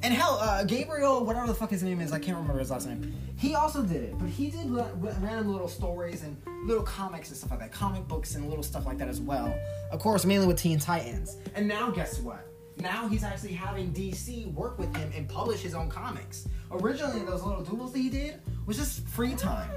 [0.00, 2.86] And hell, uh, Gabriel, whatever the fuck his name is, I can't remember his last
[2.86, 3.12] name.
[3.36, 7.50] He also did it, but he did random little stories and little comics and stuff
[7.50, 9.52] like that, comic books and little stuff like that as well.
[9.90, 11.36] Of course, mainly with Teen Titans.
[11.56, 12.46] And now, guess what?
[12.76, 16.46] Now he's actually having DC work with him and publish his own comics.
[16.70, 19.70] Originally, those little doodles that he did was just free time.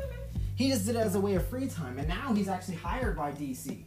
[0.56, 3.18] He just did it as a way of free time, and now he's actually hired
[3.18, 3.86] by DC.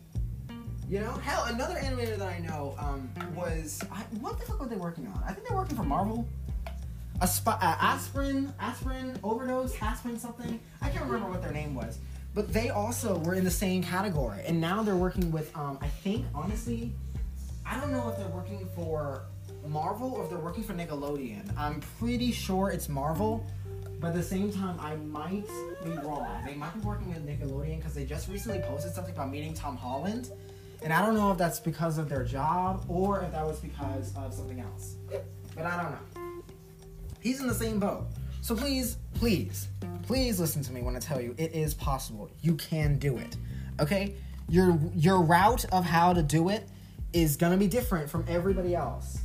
[0.88, 4.66] You know, hell, another animator that I know um, was I, what the fuck were
[4.66, 5.22] they working on?
[5.26, 6.28] I think they're working for Marvel.
[7.22, 10.60] A sp- uh, aspirin, aspirin overdose, aspirin something.
[10.82, 11.98] I can't remember what their name was,
[12.34, 15.56] but they also were in the same category, and now they're working with.
[15.56, 16.92] Um, I think honestly,
[17.64, 19.22] I don't know if they're working for
[19.66, 21.50] Marvel or if they're working for Nickelodeon.
[21.56, 23.46] I'm pretty sure it's Marvel,
[24.00, 25.48] but at the same time, I might
[25.82, 26.42] be wrong.
[26.44, 29.78] They might be working with Nickelodeon because they just recently posted something about meeting Tom
[29.78, 30.30] Holland
[30.82, 34.14] and I don't know if that's because of their job or if that was because
[34.16, 34.96] of something else.
[35.54, 36.42] But I don't know.
[37.20, 38.06] He's in the same boat.
[38.42, 39.68] So please, please,
[40.02, 42.28] please listen to me when I tell you it is possible.
[42.42, 43.37] You can do it.
[43.80, 44.14] Okay?
[44.48, 46.68] Your your route of how to do it
[47.14, 49.20] is gonna be different from everybody else.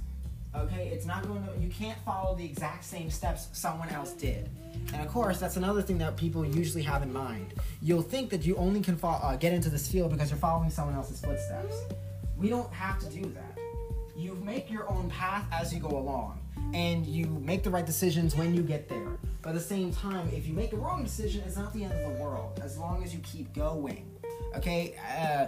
[0.59, 0.89] Okay?
[0.93, 4.49] It's not going to you can't follow the exact same steps someone else did.
[4.93, 7.53] And of course, that's another thing that people usually have in mind.
[7.81, 10.95] You'll think that you only can uh, get into this field because you're following someone
[10.95, 11.75] else's footsteps.
[12.37, 13.59] We don't have to do that.
[14.15, 16.39] You make your own path as you go along,
[16.73, 19.17] and you make the right decisions when you get there.
[19.41, 21.93] But at the same time, if you make the wrong decision, it's not the end
[21.93, 24.05] of the world as long as you keep going.
[24.57, 25.47] Okay, uh,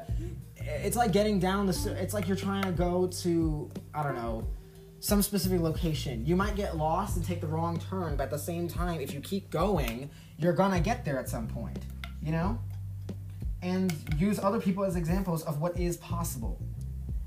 [0.58, 1.97] it's like getting down the.
[2.00, 4.45] It's like you're trying to go to I don't know
[5.02, 6.26] some specific location.
[6.28, 9.14] You might get lost and take the wrong turn, but at the same time, if
[9.16, 11.80] you keep going, you're gonna get there at some point,
[12.22, 12.60] you know?
[13.64, 16.62] And use other people as examples of what is possible.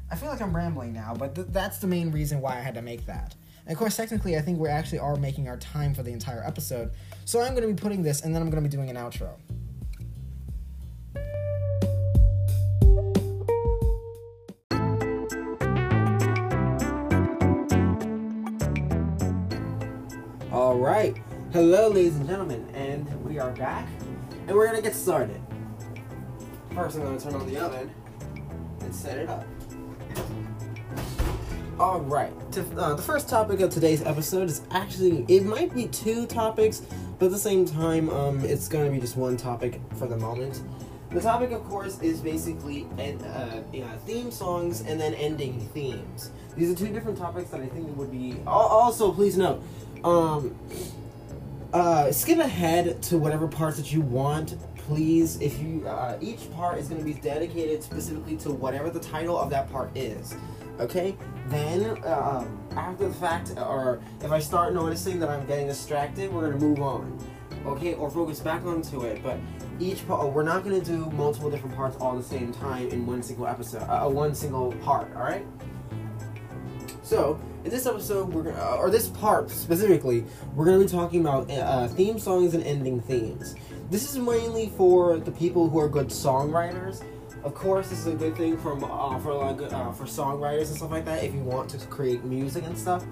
[0.09, 2.75] I feel like I'm rambling now, but th- that's the main reason why I had
[2.75, 3.35] to make that.
[3.67, 6.45] And of course, technically, I think we actually are making our time for the entire
[6.47, 6.93] episode.
[7.25, 9.31] So I'm to be putting this, and then I'm to be doing an outro.
[20.75, 21.17] All right.
[21.53, 23.87] Hello, ladies and gentlemen, and we are back,
[24.49, 25.41] and we're gonna get started.
[26.75, 27.93] First, I'm gonna turn on the oven
[28.81, 29.47] and set it up.
[31.79, 32.33] All right.
[32.77, 36.83] Uh, the first topic of today's episode is actually it might be two topics,
[37.21, 40.61] but at the same time, um, it's gonna be just one topic for the moment.
[41.11, 43.63] The topic, of course, is basically en- uh,
[44.05, 46.33] theme songs and then ending themes.
[46.57, 48.37] These are two different topics that I think would be.
[48.45, 49.63] Also, please note,
[50.05, 50.55] um,
[51.73, 55.41] uh, skip ahead to whatever parts that you want, please.
[55.41, 59.39] If you, uh, each part is going to be dedicated specifically to whatever the title
[59.39, 60.37] of that part is.
[60.79, 61.17] Okay.
[61.49, 66.49] Then, um, after the fact, or if I start noticing that I'm getting distracted, we're
[66.49, 67.19] going to move on.
[67.67, 69.23] Okay, or focus back onto it.
[69.23, 69.39] But
[69.79, 72.89] each part, we're not going to do multiple different parts all at the same time
[72.89, 75.15] in one single episode, uh, one single part.
[75.17, 75.47] All right.
[77.03, 81.23] So In this episode, we're gonna, uh, or this part specifically, we're gonna be talking
[81.23, 83.55] about uh, theme songs and ending themes.
[83.91, 87.03] This is mainly for the people who are good songwriters.
[87.43, 90.77] Of course, this is a good thing from uh, for like uh, for songwriters and
[90.77, 91.25] stuff like that.
[91.25, 93.03] If you want to create music and stuff,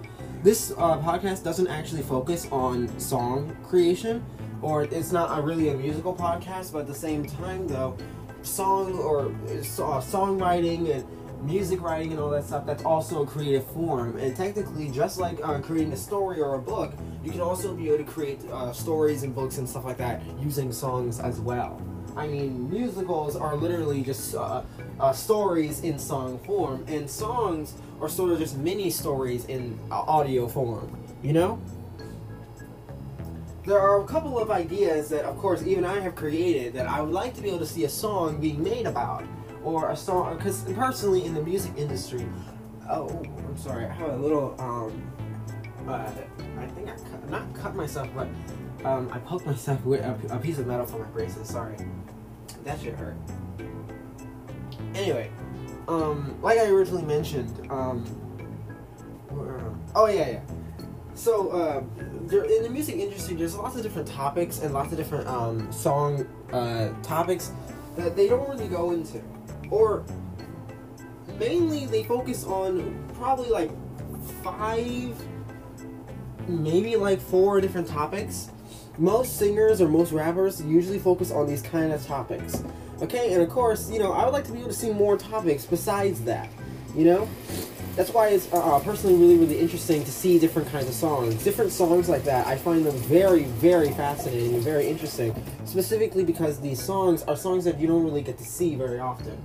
[0.43, 4.23] this uh, podcast doesn't actually focus on song creation,
[4.61, 6.75] or it's not a, really a musical podcast.
[6.75, 7.97] But at the same time, though,
[8.43, 11.07] song or uh, songwriting and
[11.43, 14.17] music writing and all that stuff that's also a creative form.
[14.17, 16.93] And technically just like uh, creating a story or a book
[17.25, 20.23] you can also be able to create uh, stories and books and stuff like that
[20.41, 21.81] using songs as well.
[22.17, 24.63] I mean musicals are literally just uh,
[25.01, 30.01] uh stories in song form and songs are sort of just mini stories in uh,
[30.01, 31.61] audio form you know?
[33.65, 37.01] There are a couple of ideas that of course even i have created that i
[37.01, 39.25] would like to be able to see a song being made about
[39.65, 42.27] or a song because personally in the music industry
[42.91, 45.11] oh i'm sorry i have a little um
[45.89, 46.11] uh,
[46.59, 48.29] i think i cut, not cut myself but
[48.85, 51.77] um, i poked myself with a, a piece of metal for my braces sorry.
[52.65, 53.17] That should hurt.
[54.95, 55.31] Anyway
[55.89, 58.05] um like i originally mentioned um
[59.95, 60.41] oh yeah yeah.
[61.15, 61.83] So uh,
[62.23, 65.71] there, in the music industry there's lots of different topics and lots of different um,
[65.71, 67.53] song uh, topics
[67.97, 69.21] that they don't really go into
[69.73, 70.05] or
[71.39, 73.71] mainly they focus on probably like
[74.43, 75.17] five,
[76.47, 78.51] maybe like four different topics.
[78.99, 82.63] Most singers or most rappers usually focus on these kind of topics.
[83.01, 85.17] Okay, and of course, you know, I would like to be able to see more
[85.17, 86.51] topics besides that.
[86.95, 87.29] You know?
[87.97, 91.43] That's why it's uh, uh personally really, really interesting to see different kinds of songs.
[91.43, 95.35] Different songs like that, I find them very, very fascinating and very interesting.
[95.65, 99.39] Specifically because these songs are songs that you don't really get to see very often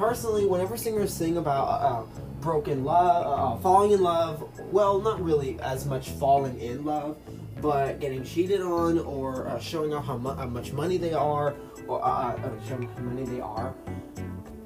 [0.00, 2.02] personally, whenever singers sing about uh, uh,
[2.40, 7.18] broken love, uh, uh, falling in love, well, not really as much falling in love,
[7.60, 11.54] but getting cheated on or uh, showing off how, mu- how, much money they are,
[11.86, 12.34] or uh,
[12.66, 13.74] showing how money they are,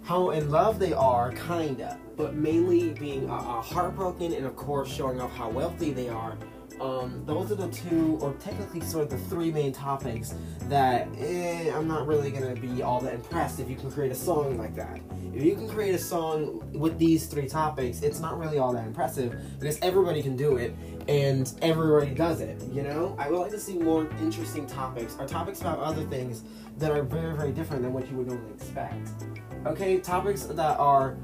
[0.05, 5.33] how in love they are, kinda, but mainly being heartbroken and of course showing off
[5.33, 6.39] how wealthy they are
[6.81, 10.35] um, those are the two, or technically sort of the three main topics
[10.69, 14.15] that eh, I'm not really gonna be all that impressed if you can create a
[14.15, 15.01] song like that.
[15.35, 18.87] If you can create a song with these three topics, it's not really all that
[18.87, 20.75] impressive because everybody can do it
[21.09, 23.15] and everybody does it, you know?
[23.19, 26.45] I would like to see more interesting topics or topics about other things
[26.79, 29.09] that are very, very different than what you would normally expect.
[29.67, 31.17] Okay, topics that are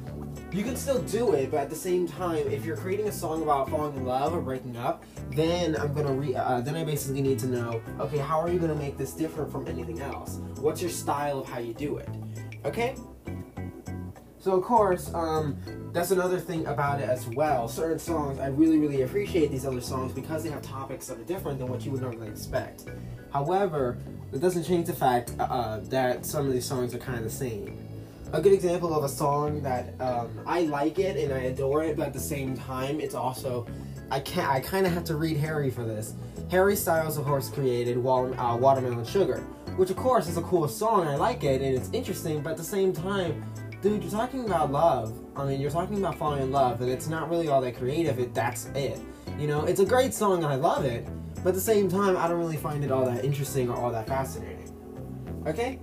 [0.53, 3.43] you can still do it, but at the same time, if you're creating a song
[3.43, 5.05] about falling in love or breaking up,
[5.41, 6.35] then I'm gonna re.
[6.35, 9.51] Uh, then I basically need to know, okay, how are you gonna make this different
[9.51, 10.39] from anything else?
[10.61, 12.09] What's your style of how you do it?
[12.65, 12.95] Okay.
[14.39, 15.59] So of course, um,
[15.93, 17.69] that's another thing about it as well.
[17.69, 21.25] Certain songs, I really, really appreciate these other songs because they have topics that are
[21.25, 22.87] different than what you would normally expect.
[23.33, 23.99] However,
[24.33, 27.31] it doesn't change the fact uh, that some of these songs are kind of the
[27.31, 27.91] same
[28.33, 31.97] a good example of a song that um, I like it and I adore it,
[31.97, 33.67] but at the same time, it's also
[34.11, 34.51] I can't.
[34.51, 36.15] I kind of have to read Harry for this.
[36.51, 39.39] Harry Styles, of course, created uh, "Watermelon Sugar,"
[39.77, 41.07] which, of course, is a cool song.
[41.07, 43.45] I like it and it's interesting, but at the same time,
[43.83, 45.17] dude, you're talking about love.
[45.37, 48.19] I mean, you're talking about falling in love, and it's not really all that creative.
[48.19, 48.99] It that's it.
[49.39, 52.17] You know, it's a great song and I love it, but at the same time,
[52.17, 54.67] I don't really find it all that interesting or all that fascinating.
[55.47, 55.79] Okay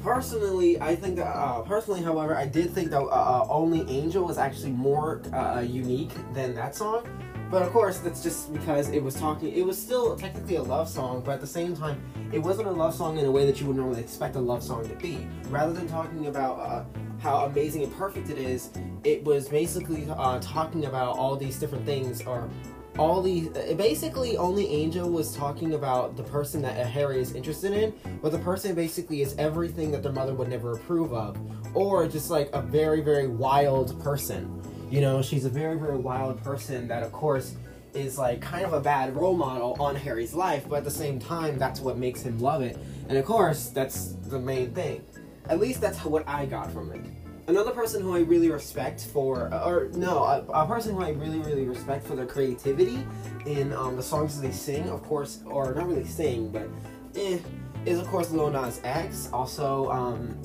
[0.00, 4.24] personally, I think that uh, personally, however, I did think that uh, uh, "Only Angel"
[4.24, 7.06] was actually more uh, unique than that song.
[7.50, 9.52] But of course, that's just because it was talking.
[9.54, 12.70] It was still technically a love song, but at the same time, it wasn't a
[12.70, 15.26] love song in a way that you would normally expect a love song to be.
[15.48, 16.84] Rather than talking about uh,
[17.20, 18.70] how amazing and perfect it is,
[19.02, 22.50] it was basically uh, talking about all these different things or
[22.98, 27.72] all these uh, basically only angel was talking about the person that harry is interested
[27.72, 31.36] in but the person basically is everything that their mother would never approve of
[31.74, 34.62] or just like a very very wild person.
[34.90, 37.54] You know she's a very very wild person that of course
[37.94, 41.18] is like kind of a bad role model on harry's life but at the same
[41.18, 42.76] time that's what makes him love it.
[43.08, 45.04] And of course that's the main thing.
[45.48, 47.00] At least that's what i got from it
[47.48, 51.40] another person who I really respect for, or no, a, a, person who I really,
[51.40, 53.04] really respect for their creativity
[53.46, 56.68] in um, the songs that they sing, of course, or not really sing, but
[57.16, 57.38] eh,
[57.86, 60.38] is of course Lil Nas X, also um,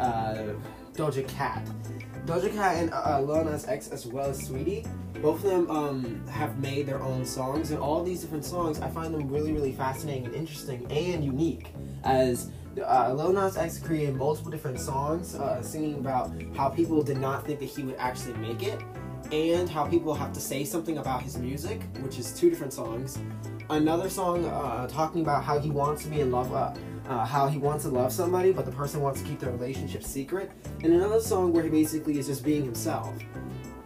[0.00, 0.54] uh,
[0.94, 1.68] Doja Cat.
[2.24, 4.86] Doja Cat and uh, Lil Nas X, as well as Saweetie,
[5.20, 8.88] both of them um, have made their own songs, and all these different songs, I
[8.88, 11.74] find them really, really fascinating and interesting and unique.
[12.04, 12.50] As
[12.82, 17.46] uh, Lil Nas X created multiple different songs uh, singing about how people did not
[17.46, 18.80] think that he would actually make it.
[19.32, 23.18] and how people have to say something about his music, which is two different songs.
[23.70, 26.72] Another song uh, talking about how he wants to be in love, uh,
[27.08, 30.02] uh, how he wants to love somebody, but the person wants to keep their relationship
[30.02, 30.50] secret.
[30.82, 33.14] And another song where he basically is just being himself.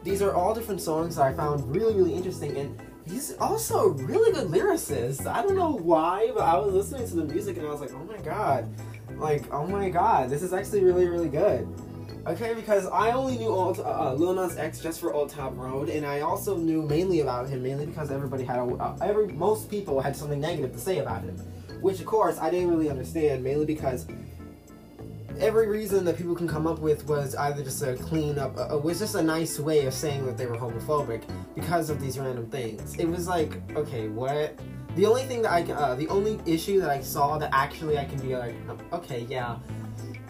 [0.05, 3.89] These are all different songs that I found really, really interesting, and he's also a
[3.91, 5.27] really good lyricist.
[5.27, 7.93] I don't know why, but I was listening to the music and I was like,
[7.93, 8.69] oh my god,
[9.17, 11.69] like, oh my god, this is actually really, really good.
[12.25, 15.57] Okay, because I only knew Old, uh, uh, Lil Nas X just for Old Town
[15.57, 19.27] Road, and I also knew mainly about him mainly because everybody had a, uh, every
[19.27, 21.37] most people had something negative to say about him,
[21.81, 24.07] which of course I didn't really understand mainly because
[25.43, 28.79] every reason that people can come up with was either just a clean up, uh,
[28.79, 31.23] was just a nice way of saying that they were homophobic
[31.55, 32.97] because of these random things.
[32.99, 34.59] It was like, okay, what?
[34.97, 38.05] The only thing that I, uh, the only issue that I saw that actually I
[38.05, 38.55] can be like,
[38.93, 39.59] okay, yeah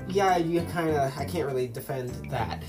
[0.08, 2.62] yeah, you kind of, I can't really defend that.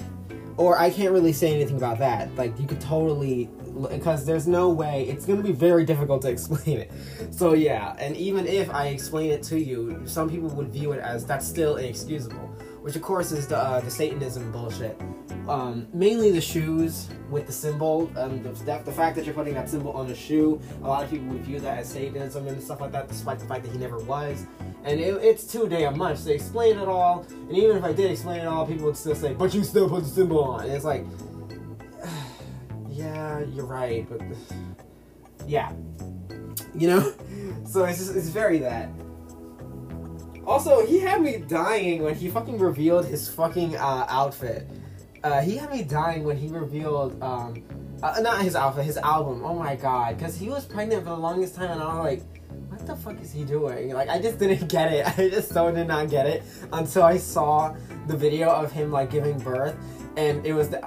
[0.58, 2.34] Or I can't really say anything about that.
[2.36, 3.49] Like, you could totally,
[3.90, 6.92] because there's no way, it's going to be very difficult to explain it.
[7.32, 11.00] So, yeah, and even if I explain it to you, some people would view it
[11.00, 15.00] as that's still inexcusable which of course is the uh, the Satanism bullshit.
[15.48, 19.70] Um, mainly the shoes with the symbol, um, the, the fact that you're putting that
[19.70, 20.60] symbol on the shoe.
[20.84, 23.46] A lot of people would view that as Satanism and stuff like that, despite the
[23.46, 24.46] fact that he never was.
[24.84, 27.26] And it, it's too damn much to explain it all.
[27.30, 29.88] And even if I did explain it all, people would still say, "But you still
[29.88, 31.06] put the symbol on." And it's like,
[32.93, 34.21] yeah, you're right, but
[35.47, 35.71] yeah,
[36.75, 37.13] you know.
[37.65, 38.89] So it's just, it's very that.
[40.45, 44.67] Also, he had me dying when he fucking revealed his fucking uh, outfit.
[45.23, 47.63] Uh, he had me dying when he revealed, um,
[48.03, 49.43] uh, not his outfit, his album.
[49.45, 52.43] Oh my god, because he was pregnant for the longest time, and I was like,
[52.69, 53.93] what the fuck is he doing?
[53.93, 55.08] Like, I just didn't get it.
[55.17, 57.75] I just so did not get it until I saw
[58.08, 59.75] the video of him like giving birth,
[60.17, 60.82] and it was the.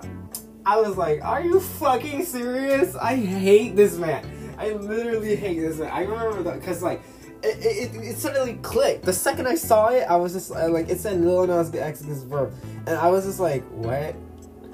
[0.66, 2.96] I was like, are you fucking serious?
[2.96, 4.29] I hate this man.
[4.59, 5.90] I literally hate this man.
[5.92, 7.00] I remember that because like
[7.44, 9.05] it, it, it, suddenly clicked.
[9.05, 12.00] The second I saw it, I was just uh, like, it said Lil Nas X
[12.00, 12.52] this verb,
[12.88, 14.16] and I was just like, what?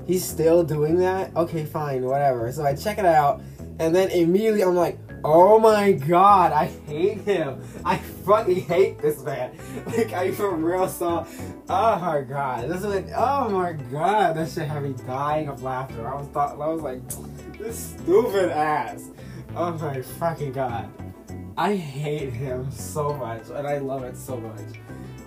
[0.07, 1.37] He's still doing that?
[1.37, 2.51] Okay, fine, whatever.
[2.53, 3.43] So I check it out,
[3.79, 7.63] and then immediately I'm like, oh my god, I hate him.
[7.85, 9.59] I fucking hate this man.
[9.87, 11.27] Like I for real saw,
[11.69, 15.63] oh my god, this is like, oh my god, this shit had me dying of
[15.63, 16.09] laughter.
[16.09, 17.01] I was thought, I was like,
[17.59, 19.11] this stupid ass.
[19.55, 20.89] Oh my fucking god.
[21.57, 24.81] I hate him so much, and I love it so much.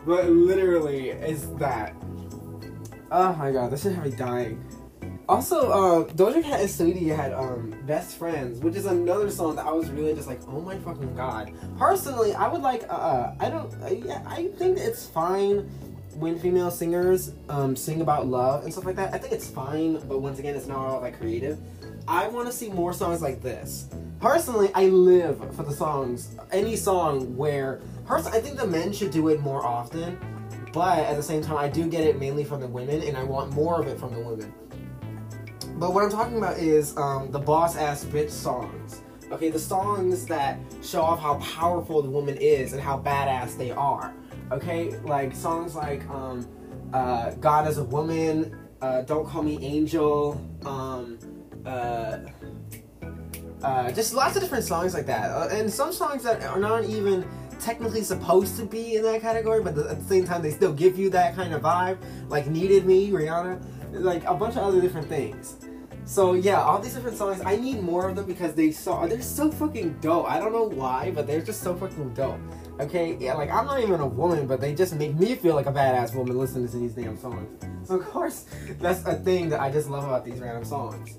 [0.06, 1.96] But literally, it's that.
[3.12, 4.64] Oh my god, this should have me dying.
[5.28, 9.66] Also, uh, Doja Cat and Saweetie had um, Best Friends, which is another song that
[9.66, 11.52] I was really just like, oh my fucking god.
[11.80, 13.74] Personally, I would like, uh, uh I don't,
[14.06, 15.62] Yeah, I think it's fine
[16.20, 19.16] when female singers um, sing about love and stuff like that.
[19.16, 21.58] I think it's fine, but once again, it's not all that creative.
[22.08, 23.88] I want to see more songs like this.
[24.20, 29.10] Personally, I live for the songs, any song where, personally, I think the men should
[29.10, 30.20] do it more often,
[30.72, 33.24] but at the same time, I do get it mainly from the women, and I
[33.24, 34.54] want more of it from the women.
[35.78, 39.02] But what I'm talking about is um, the boss ass bitch songs.
[39.32, 43.72] Okay, the songs that show off how powerful the woman is and how badass they
[43.72, 44.14] are.
[44.52, 46.48] Okay, like songs like um,
[46.94, 51.18] uh, God is a Woman, uh, Don't Call Me Angel, um,
[51.66, 52.20] uh,
[53.64, 56.86] uh, just lots of different songs like that, uh, and some songs that are not
[56.86, 57.28] even
[57.60, 61.00] technically supposed to be in that category, but at the same time they still give
[61.00, 61.98] you that kind of vibe,
[62.30, 65.58] like "Needed Me," Rihanna, like a bunch of other different things.
[66.06, 69.22] So yeah, all these different songs, I need more of them because they so they're
[69.22, 70.30] so fucking dope.
[70.30, 72.40] I don't know why, but they're just so fucking dope.
[72.80, 75.66] Okay, yeah, like I'm not even a woman, but they just make me feel like
[75.66, 77.48] a badass woman listening to these damn songs.
[77.88, 78.46] So of course,
[78.80, 81.18] that's a thing that I just love about these random songs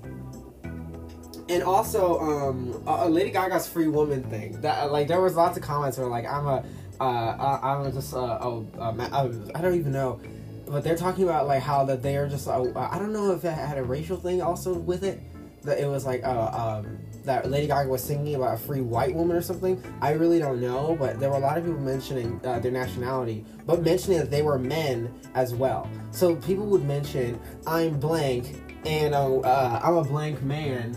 [1.49, 4.59] and also um uh, Lady Gaga's free woman thing.
[4.61, 6.63] That like there was lots of comments where like I'm a
[6.99, 10.19] uh, uh I'm just I don't even know,
[10.67, 13.43] but they're talking about like how that they are just uh, I don't know if
[13.45, 15.21] it had a racial thing also with it.
[15.63, 19.13] That it was like uh um that Lady Gaga was singing about a free white
[19.13, 19.81] woman or something.
[20.01, 23.43] I really don't know, but there were a lot of people mentioning uh, their nationality,
[23.65, 25.89] but mentioning that they were men as well.
[26.11, 30.95] So people would mention I'm blank and uh, uh, I'm a blank man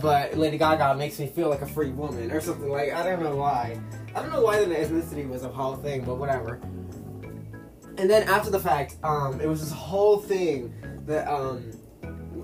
[0.00, 3.22] but Lady Gaga makes me feel like a free woman or something like I don't
[3.22, 3.80] know why.
[4.14, 6.60] I don't know why the ethnicity was a whole thing, but whatever.
[7.98, 10.74] And then after the fact, um, it was this whole thing
[11.06, 11.70] that um,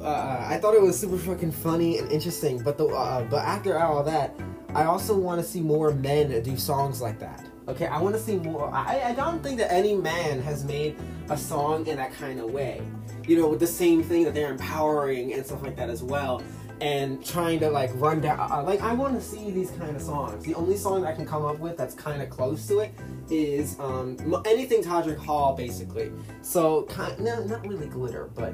[0.01, 2.63] uh, I thought it was super fucking funny and interesting.
[2.63, 4.35] But the uh, but after all that,
[4.75, 7.45] I also want to see more men do songs like that.
[7.69, 8.69] Okay, I want to see more.
[8.73, 10.97] I, I don't think that any man has made
[11.29, 12.83] a song in that kind of way.
[13.29, 16.43] You know, with the same thing that they're empowering and stuff like that as well.
[16.83, 20.03] And trying to like run down, uh, like I want to see these kind of
[20.03, 20.45] songs.
[20.45, 22.93] The only song I can come up with that's kind of close to it
[23.31, 26.11] is um, anything Todrick Hall, basically.
[26.41, 28.53] So, kind, no, not really glitter, but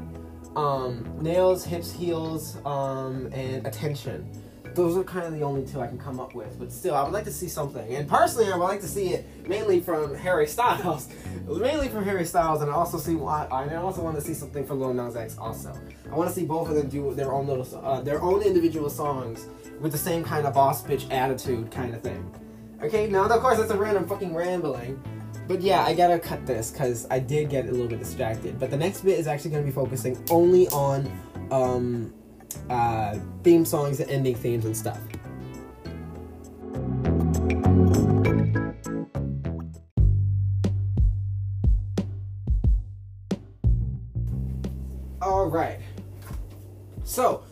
[0.57, 4.31] um, nails, hips, heels, um, and attention
[4.75, 6.59] those are kind of the only two I can come up with.
[6.59, 7.95] But still, I would like to see something.
[7.95, 11.09] And personally, I would like to see it mainly from Harry Styles.
[11.47, 13.15] mainly from Harry Styles, and I also see.
[13.15, 15.37] I also want to see something from Lil Nas X.
[15.39, 15.73] Also,
[16.11, 18.91] I want to see both of them do their own little, uh, their own individual
[18.91, 19.47] songs
[19.81, 22.35] with the same kind of boss bitch attitude kind of thing.
[22.83, 25.03] Okay, now of course that's a random fucking rambling.
[25.49, 28.61] But yeah, I gotta cut this because I did get a little bit distracted.
[28.61, 31.11] But the next bit is actually gonna be focusing only on
[31.51, 32.13] um,
[32.71, 35.01] uh, theme songs and ending themes and stuff.
[45.21, 45.81] All right.
[47.05, 47.43] So,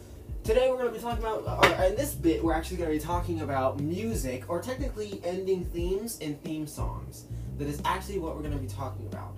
[0.44, 2.96] today we're going to be talking about, or in this bit, we're actually going to
[2.96, 7.24] be talking about music, or technically ending themes and theme songs.
[7.58, 9.34] That is actually what we're going to be talking about.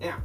[0.00, 0.20] Now,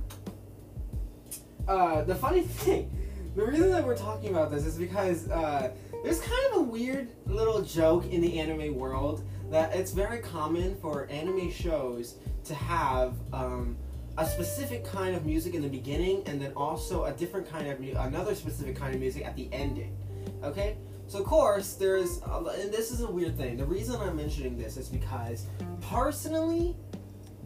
[1.67, 2.91] uh, the funny thing
[3.37, 5.71] the reason that we're talking about this is because uh,
[6.03, 10.75] there's kind of a weird little joke in the anime world that it's very common
[10.81, 13.77] for anime shows to have um,
[14.17, 17.79] a specific kind of music in the beginning and then also a different kind of
[17.79, 19.95] mu- another specific kind of music at the ending.
[20.43, 20.75] Okay?
[21.05, 23.55] So of course there's and this is a weird thing.
[23.55, 25.45] The reason I'm mentioning this is because
[25.79, 26.75] personally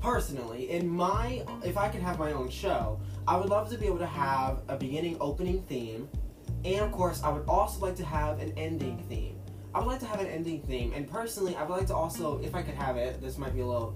[0.01, 3.85] personally in my if I could have my own show, I would love to be
[3.85, 6.09] able to have a beginning opening theme,
[6.65, 9.37] and of course, I would also like to have an ending theme.
[9.73, 12.41] I would like to have an ending theme, and personally, I would like to also,
[12.41, 13.95] if I could have it, this might be a little,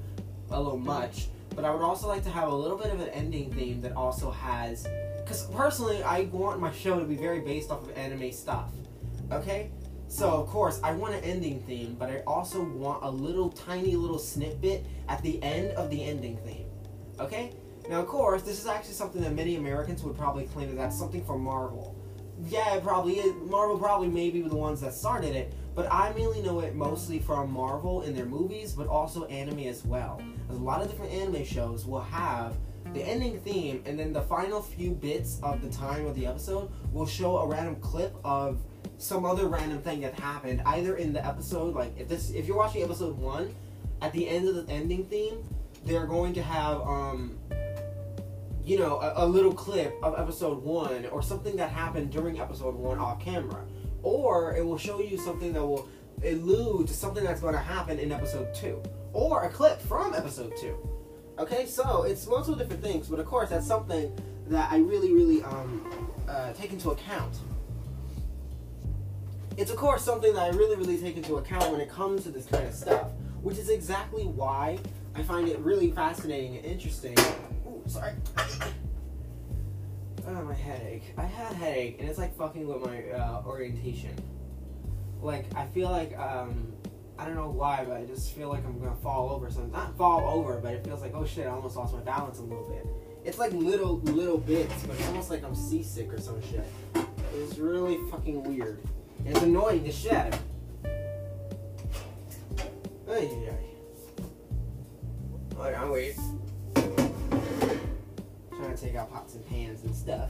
[0.52, 3.10] a little much, but I would also like to have a little bit of an
[3.10, 4.88] ending theme that also has,
[5.18, 8.72] because personally, I want my show to be very based off of anime stuff.
[9.32, 9.72] Okay,
[10.08, 13.96] so of course, I want an ending theme, but I also want a little tiny
[13.96, 16.68] little snippet at the end of the ending theme.
[17.20, 17.54] Okay,
[17.90, 20.98] now, of course, this is actually something that many Americans would probably claim that that's
[20.98, 21.96] something from Marvel.
[22.48, 23.34] Yeah, it probably is.
[23.50, 27.20] Marvel probably may be the ones that started it, but I mainly know it mostly
[27.20, 30.22] from Marvel in their movies, but also anime as well.
[30.50, 32.56] A lot of different anime shows will have
[32.94, 36.72] the ending theme, and then the final few bits of the time of the episode
[36.92, 38.62] will show a random clip of
[38.98, 42.58] some other random thing that happened either in the episode, like if this, if you're
[42.58, 43.54] watching episode one,
[44.02, 45.44] at the end of the ending theme,
[45.86, 47.38] they're going to have um
[48.66, 52.74] you know, a, a, little clip of episode one or something that happened during episode
[52.74, 53.64] one off camera.
[54.02, 55.88] Or it will show you something that will
[56.24, 58.82] allude to something that's going to happen in episode two.
[59.14, 60.78] Or a clip from episode two.
[61.38, 64.12] Okay, so it's multiple different things, but of course that's something
[64.48, 67.36] that I really, really um, uh, take into account.
[69.58, 72.30] It's of course something that I really, really take into account when it comes to
[72.30, 73.08] this kind of stuff,
[73.42, 74.78] which is exactly why
[75.16, 77.16] I find it really fascinating and interesting
[77.68, 78.14] Ooh, sorry.
[80.28, 81.14] Oh, my headache.
[81.20, 84.16] I had a headache, and it's like fucking with my uh, orientation.
[85.22, 86.74] Like, I feel like, um,
[87.20, 89.72] I don't know why, but I just feel like I'm gonna fall over something.
[89.72, 92.42] Not fall over, but it feels like, oh shit, I almost lost my balance a
[92.42, 92.88] little bit.
[93.24, 96.66] It's like little, little bits, but it's almost like I'm seasick or some shit.
[97.36, 98.80] It's really fucking weird.
[99.26, 100.32] It's annoying to me.
[103.10, 103.66] Ay, ay.
[105.56, 106.16] Hold on, wait
[108.66, 110.30] trying to take out pots and pans and stuff.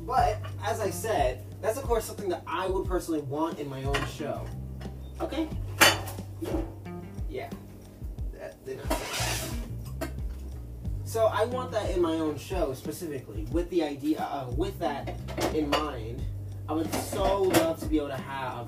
[0.00, 3.84] But, as I said, that's of course something that I would personally want in my
[3.84, 4.44] own show.
[5.20, 5.48] Okay?
[7.30, 7.48] Yeah.
[8.34, 8.56] That,
[11.04, 15.16] so I want that in my own show specifically, with the idea, uh, with that
[15.54, 16.22] in mind.
[16.72, 18.66] I would so love to be able to have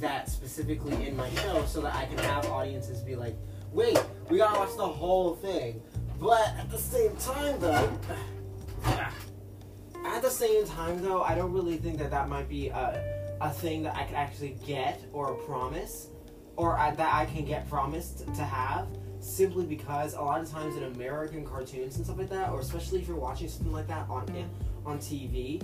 [0.00, 3.38] that specifically in my show so that I can have audiences be like,
[3.72, 5.80] wait, we gotta watch the whole thing.
[6.20, 7.90] But at the same time, though,
[8.84, 13.48] at the same time, though, I don't really think that that might be a, a
[13.48, 16.08] thing that I could actually get or promise,
[16.56, 18.88] or that I can get promised to have,
[19.20, 23.00] simply because a lot of times in American cartoons and stuff like that, or especially
[23.00, 24.50] if you're watching something like that on
[24.84, 25.62] on TV,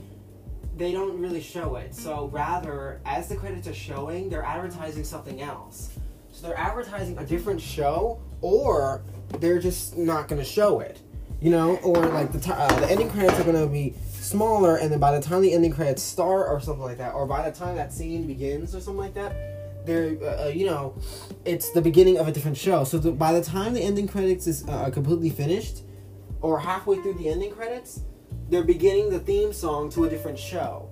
[0.76, 1.94] they don't really show it.
[1.94, 5.90] So rather, as the credits are showing, they're advertising something else.
[6.32, 9.02] So they're advertising a different show, or
[9.38, 11.00] they're just not going to show it.
[11.40, 14.76] You know, or like the t- uh, the ending credits are going to be smaller,
[14.76, 17.48] and then by the time the ending credits start, or something like that, or by
[17.48, 20.96] the time that scene begins, or something like that, they're uh, uh, you know,
[21.44, 22.84] it's the beginning of a different show.
[22.84, 25.82] So the, by the time the ending credits is uh, completely finished,
[26.40, 28.00] or halfway through the ending credits,
[28.54, 30.88] they're beginning the theme song to a different show.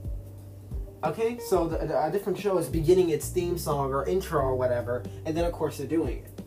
[1.05, 4.57] Okay, so the, the, a different show is beginning its theme song or intro or
[4.57, 6.43] whatever, and then of course they're doing it.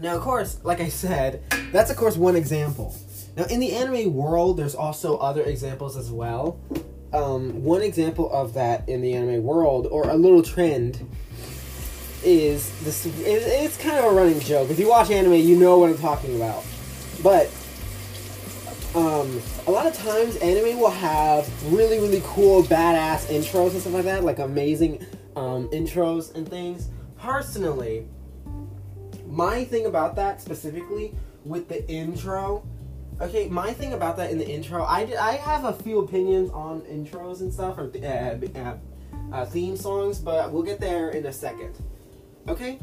[0.00, 2.96] Now, of course, like I said, that's of course one example.
[3.36, 6.58] Now, in the anime world, there's also other examples as well.
[7.12, 11.08] Um, one example of that in the anime world, or a little trend,
[12.24, 13.06] is this.
[13.06, 14.68] It, it's kind of a running joke.
[14.68, 16.64] If you watch anime, you know what I'm talking about.
[17.22, 17.50] But
[18.94, 23.92] um, a lot of times, anime will have really, really cool, badass intros and stuff
[23.92, 26.88] like that, like amazing um, intros and things.
[27.18, 28.06] Personally,
[29.30, 31.14] my thing about that specifically
[31.44, 32.66] with the intro
[33.20, 36.50] okay my thing about that in the intro i, did, I have a few opinions
[36.50, 38.74] on intros and stuff or uh,
[39.32, 41.76] uh, theme songs but we'll get there in a second
[42.48, 42.78] okay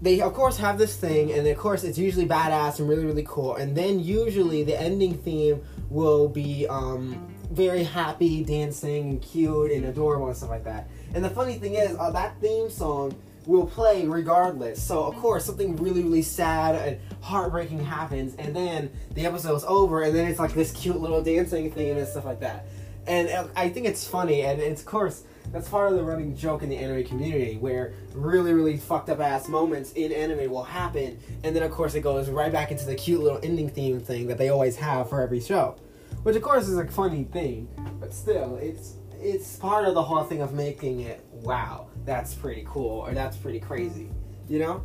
[0.00, 3.24] they of course have this thing and of course it's usually badass and really really
[3.26, 9.72] cool and then usually the ending theme will be um, very happy dancing and cute
[9.72, 13.14] and adorable and stuff like that and the funny thing is uh, that theme song
[13.48, 14.80] will play regardless.
[14.80, 20.02] So of course something really really sad and heartbreaking happens, and then the episode's over,
[20.02, 22.66] and then it's like this cute little dancing thing and stuff like that.
[23.06, 26.36] And uh, I think it's funny, and it's of course that's part of the running
[26.36, 30.64] joke in the anime community where really really fucked up ass moments in anime will
[30.64, 34.00] happen, and then of course it goes right back into the cute little ending theme
[34.00, 35.76] thing that they always have for every show,
[36.22, 37.68] which of course is a funny thing,
[38.00, 42.64] but still it's it's part of the whole thing of making it wow that's pretty
[42.66, 44.08] cool or that's pretty crazy,
[44.48, 44.82] you know?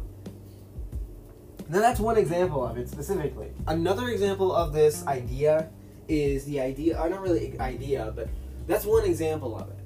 [1.70, 3.52] Now that's one example of it specifically.
[3.68, 5.70] Another example of this idea
[6.08, 8.28] is the idea, or not really idea, but
[8.68, 9.83] that's one example of it.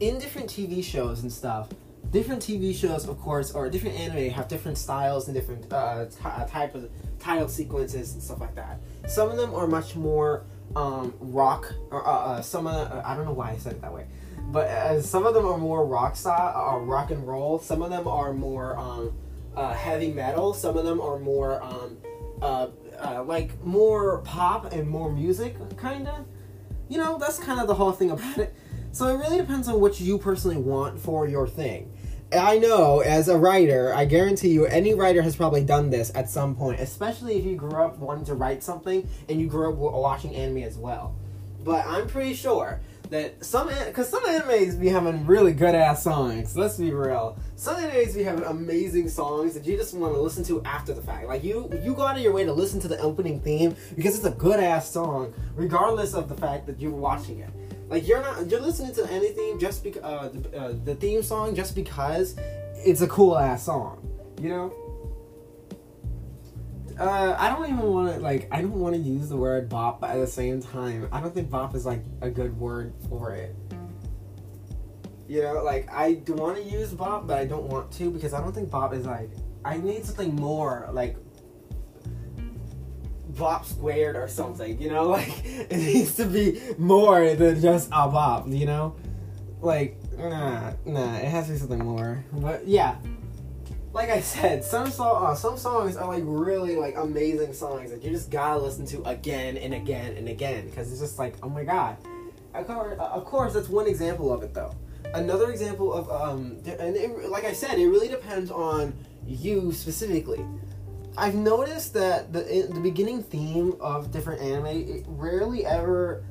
[0.00, 1.68] In different TV shows and stuff,
[2.12, 6.16] different TV shows, of course, or different anime have different styles and different uh, t-
[6.24, 6.88] uh, type of
[7.18, 8.80] title sequences and stuff like that.
[9.08, 10.44] Some of them are much more
[10.76, 13.82] um, rock, or uh, uh, some of the, I don't know why I said it
[13.82, 14.06] that way
[14.50, 17.58] but uh, some of them are more rock style, uh, rock and roll.
[17.58, 19.12] Some of them are more um,
[19.54, 20.54] uh, heavy metal.
[20.54, 21.98] Some of them are more um,
[22.40, 22.68] uh,
[22.98, 26.24] uh, like more pop and more music, kind of.
[26.88, 28.54] You know, that's kind of the whole thing about it.
[28.92, 31.92] So it really depends on what you personally want for your thing.
[32.32, 36.28] I know, as a writer, I guarantee you, any writer has probably done this at
[36.28, 39.76] some point, especially if you grew up wanting to write something and you grew up
[39.76, 41.14] watching anime as well.
[41.64, 42.80] But I'm pretty sure
[43.10, 46.56] that some because some animes be having really good ass songs.
[46.56, 47.38] Let's be real.
[47.56, 51.02] Some animes be having amazing songs that you just want to listen to after the
[51.02, 51.26] fact.
[51.26, 54.16] Like you, you go out of your way to listen to the opening theme because
[54.16, 57.50] it's a good ass song, regardless of the fact that you're watching it.
[57.88, 61.54] Like you're not you're listening to anything just because uh, the, uh, the theme song
[61.54, 62.36] just because
[62.74, 64.06] it's a cool ass song.
[64.40, 64.74] You know.
[66.98, 68.48] Uh, I don't even want to like.
[68.50, 71.32] I don't want to use the word bop, but at the same time, I don't
[71.32, 73.54] think bop is like a good word for it.
[75.28, 78.34] You know, like I do want to use bop, but I don't want to because
[78.34, 79.30] I don't think bop is like.
[79.64, 81.16] I need something more like
[83.38, 84.80] bop squared or something.
[84.80, 88.48] You know, like it needs to be more than just a bop.
[88.48, 88.96] You know,
[89.60, 91.16] like nah, nah.
[91.16, 92.24] It has to be something more.
[92.32, 92.96] But yeah,
[93.92, 98.02] like I said, some song, uh, some songs are like really like amazing songs that
[98.02, 101.48] you just gotta listen to again and again and again because it's just like, oh
[101.48, 101.96] my god.
[102.54, 104.74] Of course, of course, that's one example of it though.
[105.14, 108.92] Another example of um, and it, like I said, it really depends on
[109.26, 110.44] you specifically.
[111.16, 116.24] I've noticed that the the beginning theme of different anime it rarely ever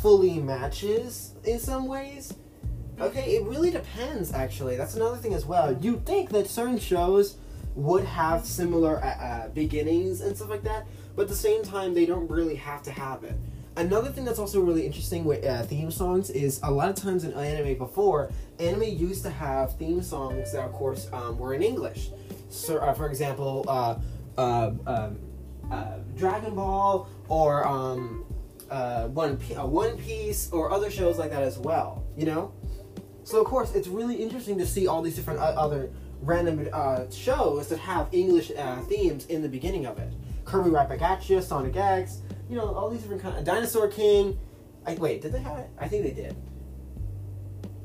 [0.00, 2.34] fully matches in some ways
[3.00, 4.32] Okay, it really depends.
[4.32, 5.76] Actually, that's another thing as well.
[5.80, 7.36] You think that certain shows
[7.74, 11.92] would have similar uh, uh, beginnings and stuff like that, but at the same time,
[11.92, 13.34] they don't really have to have it.
[13.76, 17.24] Another thing that's also really interesting with uh, theme songs is a lot of times
[17.24, 18.30] in anime before,
[18.60, 22.10] anime used to have theme songs that, of course, um, were in English.
[22.48, 23.64] So, uh, for example,
[24.36, 25.10] uh, uh,
[25.70, 28.24] um, Dragon Ball or um,
[29.12, 32.04] One P- One Piece or other shows like that as well.
[32.16, 32.52] You know.
[33.24, 37.10] So of course, it's really interesting to see all these different uh, other random uh,
[37.10, 40.12] shows that have English uh, themes in the beginning of it.
[40.44, 42.20] Kirby Right Back at You, Sonic X,
[42.50, 44.38] you know, all these different kind of Dinosaur King.
[44.86, 45.70] I, wait, did they have it?
[45.78, 46.36] I think they did.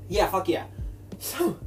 [0.10, 0.66] Yeah, fuck yeah.
[1.20, 1.60] So,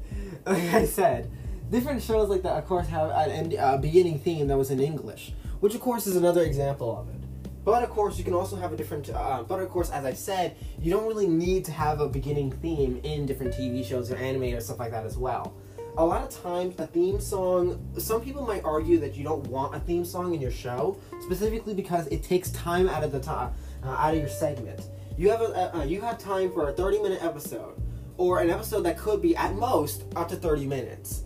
[0.47, 1.31] like I said,
[1.73, 4.79] different shows like that, of course, have an end, uh, beginning theme that was in
[4.79, 7.21] English, which of course is another example of it.
[7.65, 9.09] But of course, you can also have a different.
[9.09, 12.53] Uh, but of course, as I said, you don't really need to have a beginning
[12.53, 15.55] theme in different TV shows or anime or stuff like that as well.
[15.97, 17.81] A lot of times, a theme song.
[17.99, 21.75] Some people might argue that you don't want a theme song in your show, specifically
[21.75, 23.53] because it takes time out of the time,
[23.85, 24.89] uh, out of your segment.
[25.17, 27.81] You have a, you have time for a thirty-minute episode,
[28.19, 31.25] or an episode that could be at most up to thirty minutes,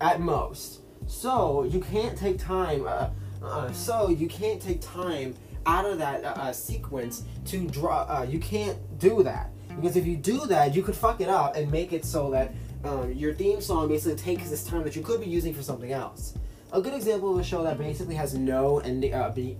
[0.00, 0.80] at most.
[1.06, 2.86] So you can't take time.
[2.86, 3.10] Uh,
[3.42, 5.34] uh, so you can't take time
[5.66, 8.02] out of that uh, uh, sequence to draw.
[8.02, 11.56] Uh, you can't do that because if you do that, you could fuck it up
[11.56, 15.02] and make it so that um, your theme song basically takes this time that you
[15.02, 16.34] could be using for something else.
[16.72, 19.56] A good example of a show that basically has no ending uh, be,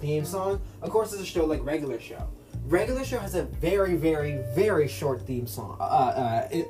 [0.00, 2.28] theme song, of course, is a show like Regular Show.
[2.64, 5.78] Regular Show has a very, very, very short theme song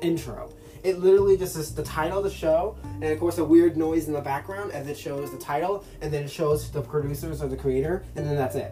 [0.01, 0.51] intro.
[0.83, 4.07] It literally just is the title of the show, and of course a weird noise
[4.07, 7.47] in the background as it shows the title, and then it shows the producers or
[7.47, 8.71] the creator, and then that's it.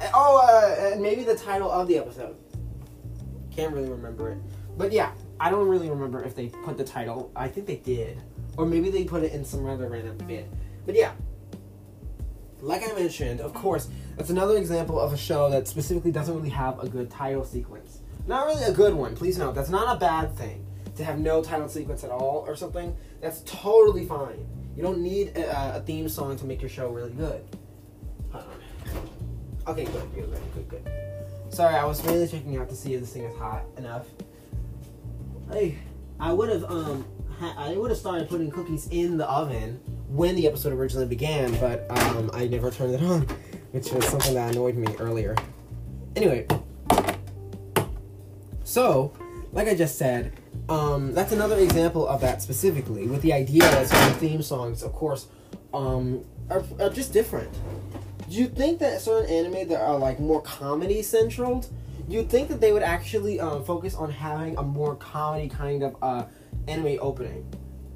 [0.00, 2.36] And, oh, uh, and maybe the title of the episode.
[3.50, 4.38] Can't really remember it,
[4.78, 7.32] but yeah, I don't really remember if they put the title.
[7.34, 8.22] I think they did,
[8.56, 10.48] or maybe they put it in some other random bit.
[10.86, 11.12] But yeah,
[12.60, 16.50] like I mentioned, of course, that's another example of a show that specifically doesn't really
[16.50, 17.98] have a good title sequence.
[18.28, 19.16] Not really a good one.
[19.16, 20.64] Please note that's not a bad thing
[20.96, 24.46] to have no title sequence at all or something, that's totally fine.
[24.76, 27.44] You don't need a, a theme song to make your show really good.
[29.66, 30.92] Okay, good, good, good, good, good.
[31.50, 34.06] Sorry, I was really checking out to see if this thing is hot enough.
[35.52, 35.78] Hey,
[36.18, 37.04] I would have um,
[37.38, 41.52] ha- I would have started putting cookies in the oven when the episode originally began,
[41.60, 43.22] but um, I never turned it on,
[43.72, 45.36] which was something that annoyed me earlier.
[46.16, 46.46] Anyway,
[48.64, 49.12] so
[49.52, 50.32] like I just said,
[50.70, 54.92] um, that's another example of that specifically, with the idea that some theme songs, of
[54.92, 55.26] course,
[55.74, 57.52] um, are, are just different.
[58.28, 61.60] Do you think that certain anime that are like more comedy central,
[62.08, 65.82] do you think that they would actually um, focus on having a more comedy kind
[65.82, 66.24] of uh,
[66.68, 67.44] anime opening?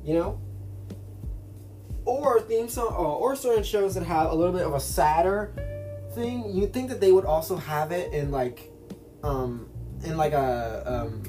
[0.05, 0.41] You know?
[2.05, 5.53] Or theme song, or, or certain shows that have a little bit of a sadder
[6.15, 8.73] thing, you think that they would also have it in like,
[9.23, 9.69] um,
[10.05, 11.23] in like a, um,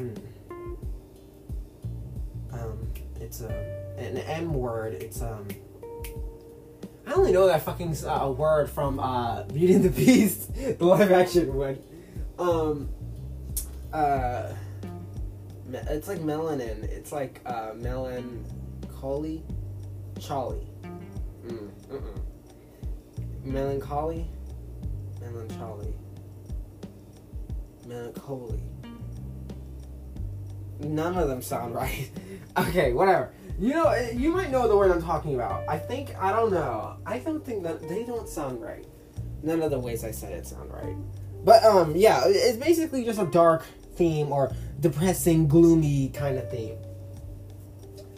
[0.00, 0.16] Mm.
[2.52, 2.88] Um,
[3.20, 3.50] it's a
[3.98, 4.94] an M word.
[4.94, 5.46] It's um.
[7.06, 11.10] I only know that fucking uh, word from uh, Beauty and the Beast, the live
[11.12, 11.78] action one.
[12.38, 12.88] Um,
[13.92, 14.52] uh,
[15.70, 16.84] it's like melanin.
[16.84, 19.42] It's like uh, melancholy,
[20.18, 20.66] Charlie.
[21.46, 22.00] Mm, uh-uh.
[23.44, 24.26] Melancholy,
[25.20, 25.94] melancholy,
[27.86, 28.62] melancholy.
[30.80, 32.10] None of them sound right.
[32.56, 33.32] okay, whatever.
[33.58, 35.68] You know, eh, you might know the word I'm talking about.
[35.68, 36.96] I think I don't know.
[37.04, 38.86] I don't think that they don't sound right.
[39.42, 40.96] None of the ways I said it sound right.
[41.44, 43.64] But um, yeah, it's basically just a dark
[43.96, 46.78] theme or depressing, gloomy kind of theme.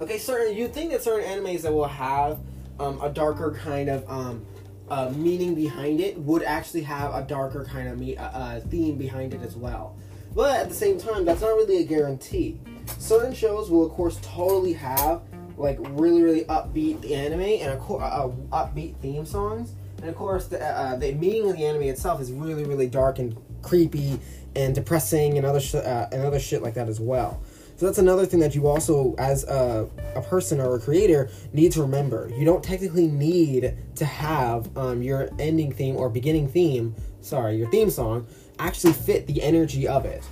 [0.00, 2.38] Okay, certain you think that certain animes that will have
[2.80, 4.44] um, a darker kind of um,
[4.88, 8.96] uh, meaning behind it would actually have a darker kind of me- uh, uh, theme
[8.96, 9.96] behind it as well.
[10.34, 12.58] But at the same time, that's not really a guarantee.
[12.98, 15.22] Certain shows will, of course, totally have
[15.56, 19.74] like really, really upbeat anime and a co- uh, upbeat theme songs.
[19.98, 23.18] And of course, the, uh, the meaning of the anime itself is really, really dark
[23.18, 24.18] and creepy
[24.56, 27.40] and depressing and other sh- uh, and other shit like that as well.
[27.76, 31.72] So that's another thing that you also, as a, a person or a creator, need
[31.72, 32.30] to remember.
[32.36, 37.68] You don't technically need to have um, your ending theme or beginning theme, sorry, your
[37.70, 38.26] theme song,
[38.58, 40.22] actually fit the energy of it.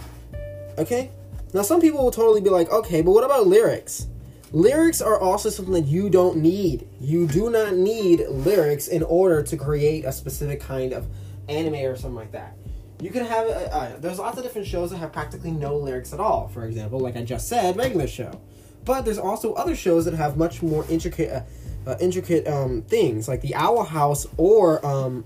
[0.79, 1.11] Okay?
[1.53, 4.07] Now, some people will totally be like, okay, but what about lyrics?
[4.53, 6.89] Lyrics are also something that you don't need.
[7.01, 11.07] You do not need lyrics in order to create a specific kind of
[11.49, 12.57] anime or something like that.
[13.01, 16.13] You can have, uh, uh, there's lots of different shows that have practically no lyrics
[16.13, 16.49] at all.
[16.49, 18.41] For example, like I just said, regular show.
[18.85, 23.29] But there's also other shows that have much more intricate, uh, uh intricate um, things,
[23.29, 25.25] like the Owl House or um,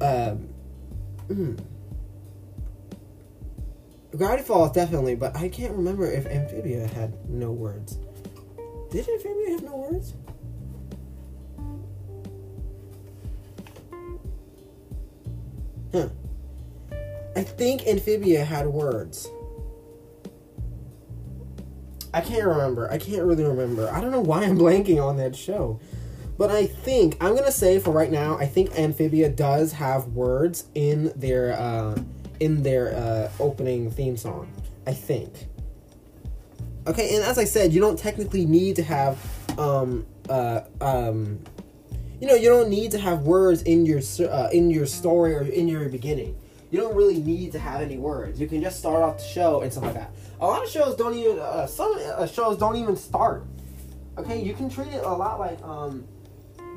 [0.00, 1.58] mm,
[4.16, 7.98] Gravity Falls definitely, but I can't remember if Amphibia had no words.
[8.90, 10.14] Did Amphibia have no words?
[15.92, 16.08] Huh.
[17.34, 19.30] I think Amphibia had words.
[22.14, 22.90] I can't remember.
[22.90, 23.90] I can't really remember.
[23.90, 25.80] I don't know why I'm blanking on that show.
[26.36, 30.64] But I think I'm gonna say for right now, I think Amphibia does have words
[30.74, 31.98] in their uh,
[32.42, 34.50] in their uh, opening theme song.
[34.86, 35.46] I think.
[36.86, 39.16] Okay, and as I said, you don't technically need to have
[39.58, 41.38] um, uh, um,
[42.20, 45.42] you know, you don't need to have words in your uh, in your story or
[45.42, 46.36] in your beginning.
[46.70, 48.40] You don't really need to have any words.
[48.40, 50.14] You can just start off the show and stuff like that.
[50.40, 51.38] A lot of shows don't even.
[51.38, 53.44] Uh, some uh, shows don't even start.
[54.18, 56.04] Okay, you can treat it a lot like um,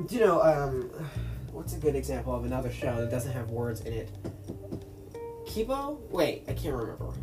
[0.09, 0.89] you know um,
[1.51, 4.09] what's a good example of another show that doesn't have words in it?
[5.45, 5.99] Kipo?
[6.09, 7.13] Wait, I can't remember.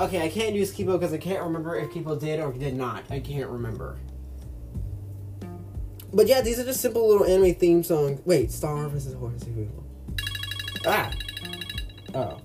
[0.00, 3.04] Okay, I can't use Kipo because I can't remember if Kipo did or did not.
[3.10, 3.98] I can't remember.
[6.12, 8.20] But yeah, these are just simple little anime theme songs.
[8.24, 9.44] Wait, Star versus Horse.
[10.86, 11.10] Ah.
[12.14, 12.40] Oh.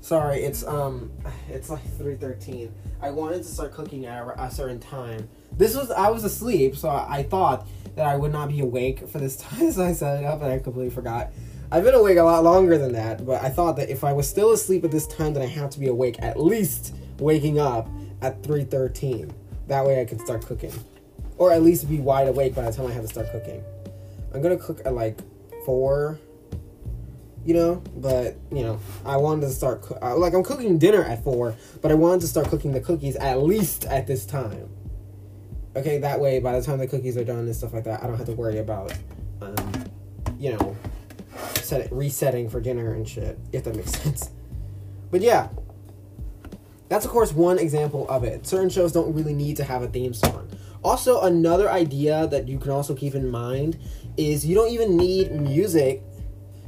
[0.00, 1.10] Sorry, it's um,
[1.48, 2.72] it's like three thirteen.
[3.02, 5.28] I wanted to start cooking at a certain time.
[5.52, 9.18] This was I was asleep, so I thought that I would not be awake for
[9.18, 11.32] this time, so I set it up, and I completely forgot.
[11.70, 14.28] I've been awake a lot longer than that, but I thought that if I was
[14.28, 17.88] still asleep at this time, then I have to be awake at least waking up
[18.22, 19.32] at three thirteen.
[19.66, 20.72] That way, I can start cooking,
[21.38, 23.62] or at least be wide awake by the time I have to start cooking.
[24.32, 25.18] I'm gonna cook at like
[25.64, 26.18] four
[27.46, 27.82] you know.
[27.96, 31.54] But you know, I wanted to start co- uh, like I'm cooking dinner at four,
[31.80, 34.68] but I wanted to start cooking the cookies at least at this time.
[35.74, 38.06] Okay, that way by the time the cookies are done and stuff like that, I
[38.06, 38.92] don't have to worry about,
[39.42, 39.84] um,
[40.38, 40.76] you know,
[41.62, 43.38] set resetting for dinner and shit.
[43.52, 44.30] If that makes sense.
[45.10, 45.48] But yeah,
[46.88, 48.46] that's of course one example of it.
[48.46, 50.48] Certain shows don't really need to have a theme song.
[50.84, 53.76] Also, another idea that you can also keep in mind
[54.16, 56.02] is you don't even need music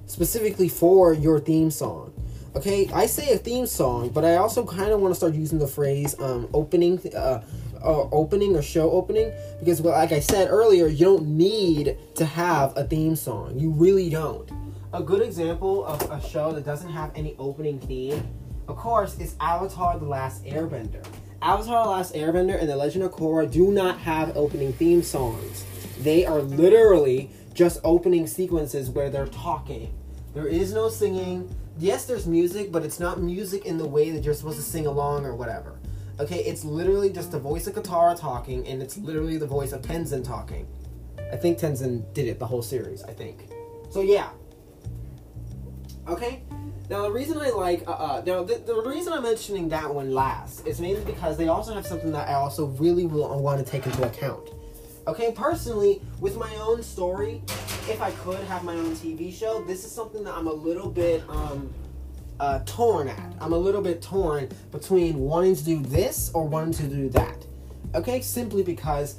[0.07, 2.13] specifically for your theme song.
[2.57, 5.59] Okay, I say a theme song, but I also kind of want to start using
[5.59, 7.45] the phrase um, opening, uh,
[7.85, 12.25] uh, opening or show opening because, well, like I said earlier, you don't need to
[12.25, 13.59] have a theme song.
[13.59, 14.51] You really don't.
[14.93, 18.27] A good example of a show that doesn't have any opening theme,
[18.69, 21.05] of course, is Avatar: The Last Airbender.
[21.43, 25.65] Avatar: The Last Airbender and The Legend of Korra do not have opening theme songs.
[26.01, 29.93] They are literally just opening sequences where they're talking
[30.35, 31.53] there is no singing.
[31.79, 34.87] Yes, there's music, but it's not music in the way that you're supposed to sing
[34.87, 35.79] along or whatever.
[36.21, 39.83] Okay, it's literally just the voice of Katara talking, and it's literally the voice of
[39.83, 40.67] Tenzin talking.
[41.33, 43.03] I think Tenzin did it the whole series.
[43.03, 43.49] I think.
[43.91, 44.31] So yeah.
[46.09, 46.43] Okay.
[46.89, 50.15] Now the reason I like uh, uh now the, the reason I'm mentioning that one
[50.15, 53.71] last is mainly because they also have something that I also really will want to
[53.71, 54.49] take into account.
[55.07, 57.43] Okay, personally, with my own story,
[57.89, 60.91] if I could have my own TV show, this is something that I'm a little
[60.91, 61.73] bit um,
[62.41, 63.35] uh, torn at.
[63.41, 67.47] I'm a little bit torn between wanting to do this or wanting to do that.
[67.95, 69.17] Okay, simply because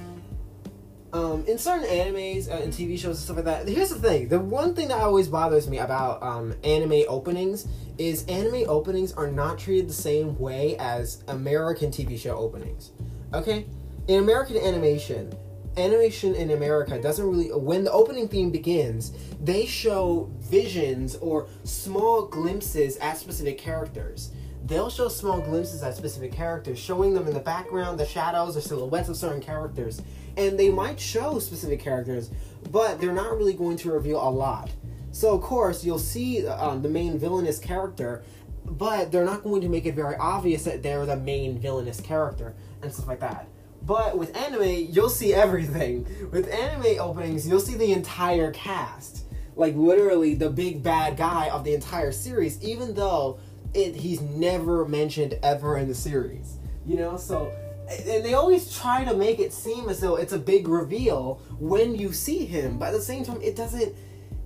[1.12, 4.28] um, in certain animes uh, and TV shows and stuff like that, here's the thing.
[4.28, 9.28] The one thing that always bothers me about um, anime openings is anime openings are
[9.28, 12.92] not treated the same way as American TV show openings.
[13.34, 13.66] Okay?
[14.08, 15.34] In American animation,
[15.78, 22.26] animation in America doesn't really when the opening theme begins, they show visions or small
[22.26, 24.32] glimpses at specific characters.
[24.66, 28.62] They'll show small glimpses at specific characters, showing them in the background, the shadows or
[28.62, 30.02] silhouettes of certain characters.
[30.38, 32.30] And they might show specific characters,
[32.72, 34.70] but they're not really going to reveal a lot.
[35.12, 38.24] So, of course, you'll see um, the main villainous character,
[38.66, 42.54] but they're not going to make it very obvious that they're the main villainous character
[42.82, 43.48] and stuff like that.
[43.82, 46.06] But with anime, you'll see everything.
[46.32, 49.24] With anime openings, you'll see the entire cast.
[49.56, 53.40] Like literally the big bad guy of the entire series, even though
[53.74, 56.58] it he's never mentioned ever in the series.
[56.86, 57.52] You know, so
[57.90, 61.96] and they always try to make it seem as though it's a big reveal when
[61.96, 63.96] you see him, but at the same time it doesn't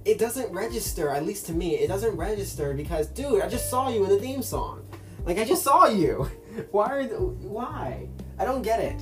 [0.05, 3.89] it doesn't register, at least to me, it doesn't register because dude, I just saw
[3.89, 4.85] you in the theme song.
[5.25, 6.29] Like I just saw you.
[6.71, 8.07] Why are the, why?
[8.37, 9.01] I don't get it.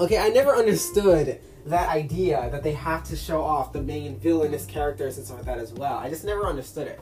[0.00, 4.66] Okay, I never understood that idea that they have to show off the main villainous
[4.66, 5.98] characters and stuff like that as well.
[5.98, 7.00] I just never understood it.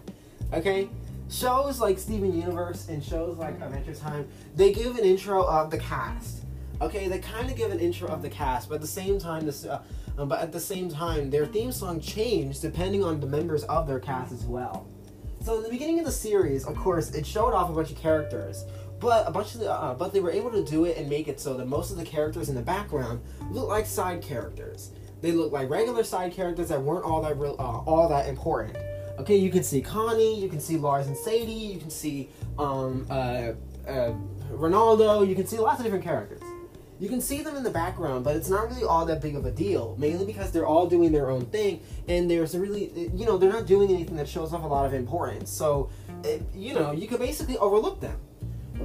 [0.53, 0.91] Okay?
[1.31, 4.27] Shows like Steven Universe and shows like Adventure Time,
[4.57, 6.45] they give an intro of the cast.
[6.81, 9.45] Okay, they kind of give an intro of the cast, but at the same time,
[9.45, 9.83] this, uh,
[10.17, 14.01] but at the same time, their theme song changed depending on the members of their
[14.01, 14.87] cast as well.
[15.43, 17.99] So in the beginning of the series, of course, it showed off a bunch of
[17.99, 18.65] characters,
[18.99, 21.29] but a bunch of the, uh, but they were able to do it and make
[21.29, 23.21] it so that most of the characters in the background
[23.51, 24.93] look like side characters.
[25.21, 28.77] They look like regular side characters that weren't all that real, uh, all that important.
[29.19, 33.05] Okay, you can see Connie, you can see Lars and Sadie, you can see um,
[33.11, 33.53] uh,
[33.87, 34.13] uh,
[34.53, 36.43] Ronaldo, you can see lots of different characters.
[37.01, 39.45] You can see them in the background, but it's not really all that big of
[39.47, 39.97] a deal.
[39.99, 43.67] Mainly because they're all doing their own thing, and there's really, you know, they're not
[43.67, 45.51] doing anything that shows off a lot of importance.
[45.51, 45.91] So,
[46.25, 48.19] it, you know, you could basically overlook them.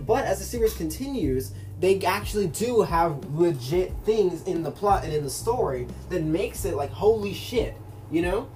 [0.05, 5.13] But as the series continues, they actually do have legit things in the plot and
[5.13, 7.75] in the story that makes it like holy shit,
[8.11, 8.49] you know?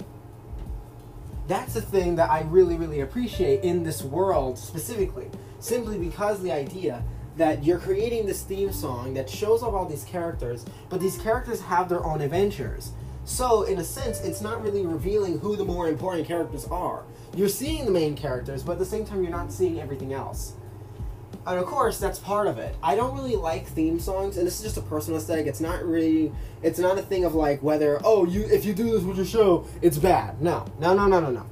[1.47, 5.29] That's the thing that I really, really appreciate in this world specifically.
[5.59, 7.03] Simply because the idea
[7.37, 11.61] that you're creating this theme song that shows off all these characters, but these characters
[11.61, 12.91] have their own adventures.
[13.23, 17.03] So, in a sense, it's not really revealing who the more important characters are.
[17.35, 20.53] You're seeing the main characters, but at the same time, you're not seeing everything else.
[21.47, 22.75] And of course, that's part of it.
[22.83, 25.47] I don't really like theme songs, and this is just a personal aesthetic.
[25.47, 28.91] It's not really, it's not a thing of like whether oh you if you do
[28.91, 30.41] this with your show, it's bad.
[30.41, 31.45] No, no, no, no, no, no.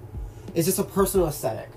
[0.54, 1.70] It's just a personal aesthetic.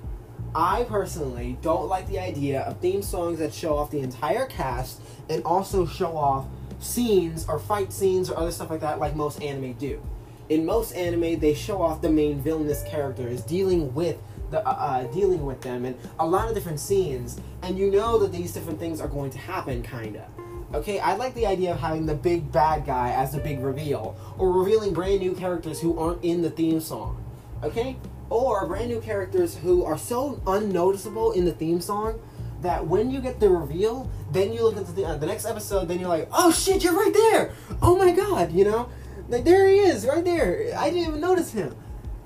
[0.55, 5.01] I personally don't like the idea of theme songs that show off the entire cast
[5.29, 6.47] and also show off
[6.81, 10.03] scenes or fight scenes or other stuff like that, like most anime do.
[10.49, 14.17] In most anime, they show off the main villainous characters dealing with
[14.51, 18.19] the uh, uh, dealing with them and a lot of different scenes, and you know
[18.19, 20.29] that these different things are going to happen, kinda.
[20.75, 24.17] Okay, I like the idea of having the big bad guy as the big reveal,
[24.37, 27.25] or revealing brand new characters who aren't in the theme song.
[27.63, 27.97] Okay,
[28.31, 32.21] or brand new characters who are so unnoticeable in the theme song
[32.61, 35.89] that when you get the reveal, then you look at the, uh, the next episode,
[35.89, 37.53] then you're like, oh shit, you're right there!
[37.81, 38.89] Oh my god, you know?
[39.29, 40.75] Like, there he is, right there.
[40.77, 41.75] I didn't even notice him.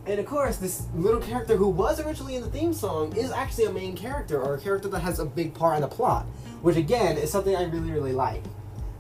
[0.05, 3.67] And of course, this little character who was originally in the theme song is actually
[3.67, 6.27] a main character or a character that has a big part in the plot,
[6.61, 8.43] which again is something I really, really like.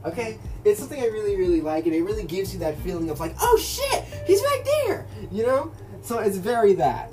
[0.04, 0.38] Okay?
[0.64, 3.34] It's something I really, really like, and it really gives you that feeling of like,
[3.40, 5.06] oh shit, he's right there!
[5.32, 5.72] You know?
[6.02, 7.12] So it's very that.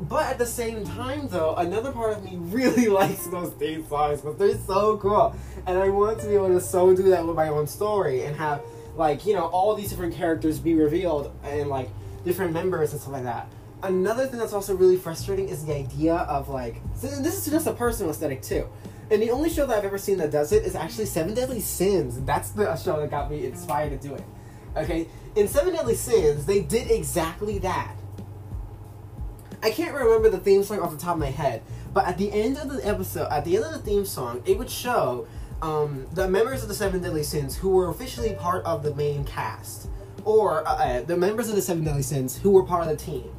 [0.00, 4.20] But at the same time, though, another part of me really likes those theme songs
[4.20, 5.36] because they're so cool.
[5.66, 8.34] And I want to be able to so do that with my own story and
[8.34, 8.62] have,
[8.96, 11.88] like, you know, all these different characters be revealed and, like,
[12.24, 13.48] different members and stuff like that.
[13.82, 17.72] Another thing that's also really frustrating is the idea of, like, this is just a
[17.72, 18.68] personal aesthetic, too.
[19.10, 21.60] And the only show that I've ever seen that does it is actually Seven Deadly
[21.60, 22.20] Sins.
[22.20, 24.24] That's the show that got me inspired to do it.
[24.76, 25.08] Okay?
[25.34, 27.96] In Seven Deadly Sins, they did exactly that.
[29.62, 31.62] I can't remember the theme song off the top of my head,
[31.92, 34.58] but at the end of the episode, at the end of the theme song, it
[34.58, 35.26] would show
[35.60, 39.24] um, the members of the Seven Deadly Sins who were officially part of the main
[39.24, 39.88] cast,
[40.24, 42.96] or uh, uh, the members of the Seven Deadly Sins who were part of the
[42.96, 43.30] team.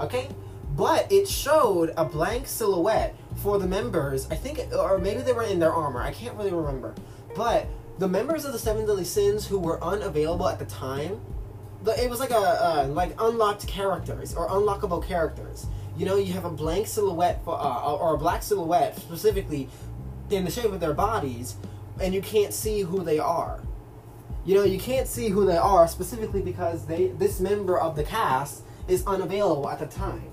[0.00, 0.28] Okay,
[0.76, 4.28] but it showed a blank silhouette for the members.
[4.30, 6.02] I think, or maybe they were in their armor.
[6.02, 6.94] I can't really remember,
[7.36, 7.66] but
[7.98, 11.20] the members of the Seven Deadly Sins who were unavailable at the time
[11.92, 15.66] it was like a like unlocked characters or unlockable characters.
[15.96, 19.68] You know, you have a blank silhouette for, uh, or a black silhouette specifically
[20.30, 21.56] in the shape of their bodies,
[22.00, 23.60] and you can't see who they are.
[24.44, 28.04] You know, you can't see who they are specifically because they this member of the
[28.04, 30.30] cast is unavailable at the time.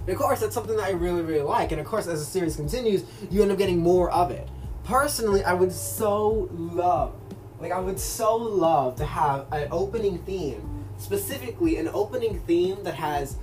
[0.00, 1.72] And of course, that's something that I really, really like.
[1.72, 4.48] And of course, as the series continues, you end up getting more of it.
[4.84, 7.14] Personally, I would so love
[7.60, 12.94] like I would so love to have an opening theme, specifically an opening theme that
[12.94, 13.36] has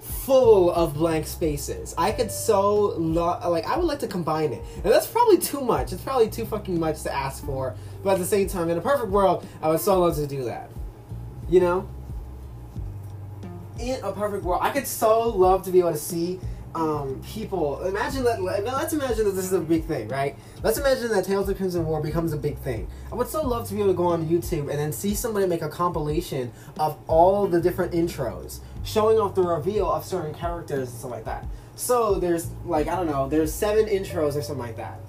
[0.00, 1.94] full of blank spaces.
[1.96, 4.62] I could so like I would like to combine it.
[4.76, 5.92] And that's probably too much.
[5.92, 7.74] It's probably too fucking much to ask for.
[8.02, 10.44] But at the same time, in a perfect world, I would so love to do
[10.44, 10.70] that.
[11.48, 11.88] You know?
[13.78, 16.38] In a perfect world, I could so love to be able to see
[16.74, 17.82] um, people.
[17.84, 18.42] Imagine that.
[18.42, 20.36] Let's imagine that this is a big thing, right?
[20.62, 22.88] Let's imagine that Tales of Crimson War becomes a big thing.
[23.10, 25.46] I would so love to be able to go on YouTube and then see somebody
[25.46, 30.90] make a compilation of all the different intros, showing off the reveal of certain characters
[30.90, 31.46] and stuff like that.
[31.76, 35.00] So there's like I don't know, there's seven intros or something like that.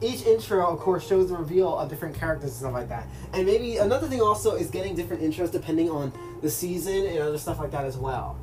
[0.00, 3.06] Each intro, of course, shows the reveal of different characters and stuff like that.
[3.32, 7.38] And maybe another thing also is getting different intros depending on the season and other
[7.38, 8.38] stuff like that as well.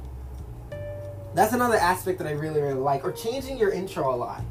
[1.34, 3.04] That's another aspect that I really, really like.
[3.04, 4.42] Or changing your intro a lot.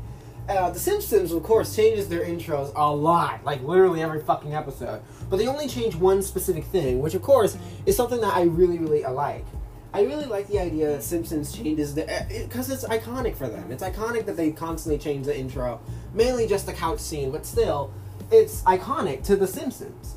[0.48, 5.00] Uh, the Simpsons, of course, changes their intros a lot, like literally every fucking episode.
[5.30, 7.56] But they only change one specific thing, which, of course,
[7.86, 9.46] is something that I really, really like.
[9.95, 13.49] I really like the idea that Simpsons changes the because uh, it, it's iconic for
[13.49, 13.72] them.
[13.72, 15.80] It's iconic that they constantly change the intro,
[16.12, 17.92] mainly just the couch scene, but still,
[18.30, 20.16] it's iconic to the Simpsons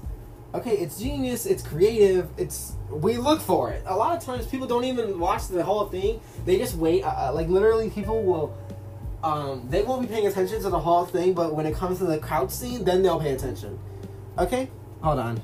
[0.53, 3.83] okay, it's genius, it's creative, it's we look for it.
[3.85, 6.19] A lot of times people don't even watch the whole thing.
[6.45, 7.03] They just wait.
[7.03, 8.57] Uh, uh, like literally, people will.
[9.23, 12.05] Um, they won't be paying attention to the whole thing, but when it comes to
[12.05, 13.79] the couch scene, then they'll pay attention.
[14.37, 14.69] Okay,
[15.01, 15.41] hold on.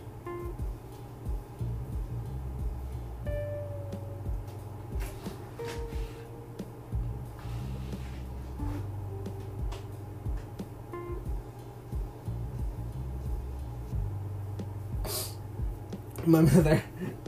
[16.25, 16.81] My mother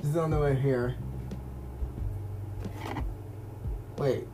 [0.04, 0.96] is on the way here.
[3.98, 4.26] Wait.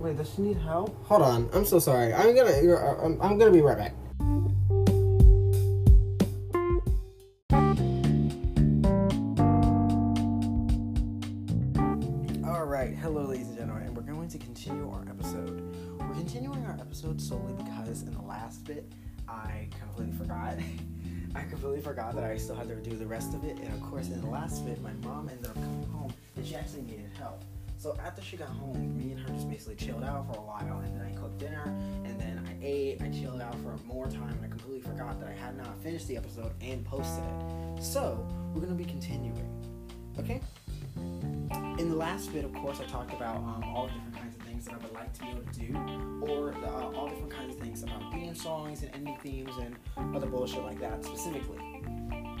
[0.00, 0.96] Wait, does she need help?
[1.06, 1.50] Hold on.
[1.52, 2.14] I'm so sorry.
[2.14, 2.50] I'm gonna.
[2.50, 3.94] Uh, I'm, I'm gonna be right back.
[12.92, 13.84] Hello, ladies and gentlemen.
[13.84, 15.74] And we're going to continue our episode.
[15.98, 18.92] We're continuing our episode solely because in the last bit,
[19.26, 20.58] I completely forgot.
[21.34, 23.56] I completely forgot that I still had to do the rest of it.
[23.56, 26.56] And of course, in the last bit, my mom ended up coming home and she
[26.56, 27.42] actually needed help.
[27.78, 30.80] So after she got home, me and her just basically chilled out for a while,
[30.84, 31.64] and then I cooked dinner,
[32.04, 33.00] and then I ate.
[33.00, 36.06] I chilled out for more time, and I completely forgot that I had not finished
[36.06, 37.82] the episode and posted it.
[37.82, 39.50] So we're gonna be continuing.
[40.18, 40.40] Okay.
[41.94, 44.64] The last bit, of course, I talked about um, all the different kinds of things
[44.64, 47.54] that I would like to be able to do, or the, uh, all different kinds
[47.54, 49.76] of things about theme songs and ending themes and
[50.12, 51.60] other bullshit like that specifically.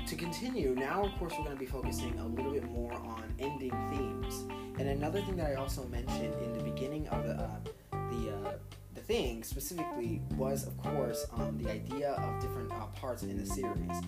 [0.08, 3.32] To continue, now of course we're going to be focusing a little bit more on
[3.38, 4.44] ending themes.
[4.80, 7.48] And another thing that I also mentioned in the beginning of the uh,
[7.92, 8.52] the uh,
[8.94, 13.46] the thing specifically was, of course, um, the idea of different uh, parts in the
[13.46, 14.02] series.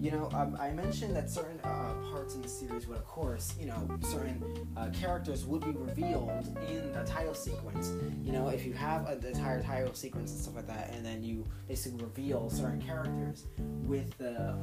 [0.00, 3.54] You know, um, I mentioned that certain uh, parts in the series would, of course,
[3.58, 4.42] you know, certain
[4.76, 7.92] uh, characters would be revealed in the title sequence.
[8.22, 11.04] You know, if you have a, the entire title sequence and stuff like that, and
[11.04, 13.46] then you basically reveal certain characters
[13.84, 14.54] with the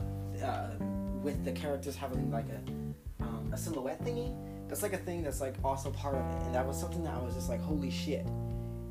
[0.44, 0.70] uh,
[1.24, 4.36] with the characters having like a um, a silhouette thingy.
[4.68, 7.16] That's like a thing that's like also part of it, and that was something that
[7.16, 8.26] I was just like, holy shit.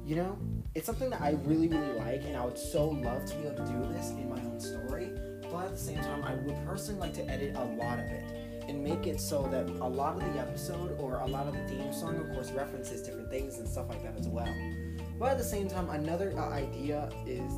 [0.04, 0.38] You know,
[0.74, 3.64] it's something that I really really like, and I would so love to be able
[3.64, 5.10] to do this in my own story.
[5.52, 8.24] But at the same time, I would personally like to edit a lot of it
[8.68, 11.62] and make it so that a lot of the episode or a lot of the
[11.68, 14.48] theme song, of course, references different things and stuff like that as well.
[15.18, 17.52] But at the same time, another uh, idea is.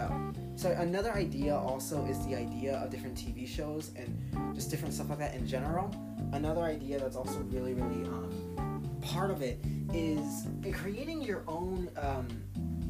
[0.00, 0.32] Oh.
[0.54, 5.08] So another idea also is the idea of different TV shows and just different stuff
[5.10, 5.94] like that in general.
[6.32, 9.60] Another idea that's also really, really um, part of it
[9.92, 12.28] is creating your own, um,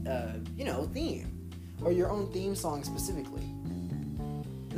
[0.09, 1.51] uh, you know, theme
[1.83, 3.45] or your own theme song specifically.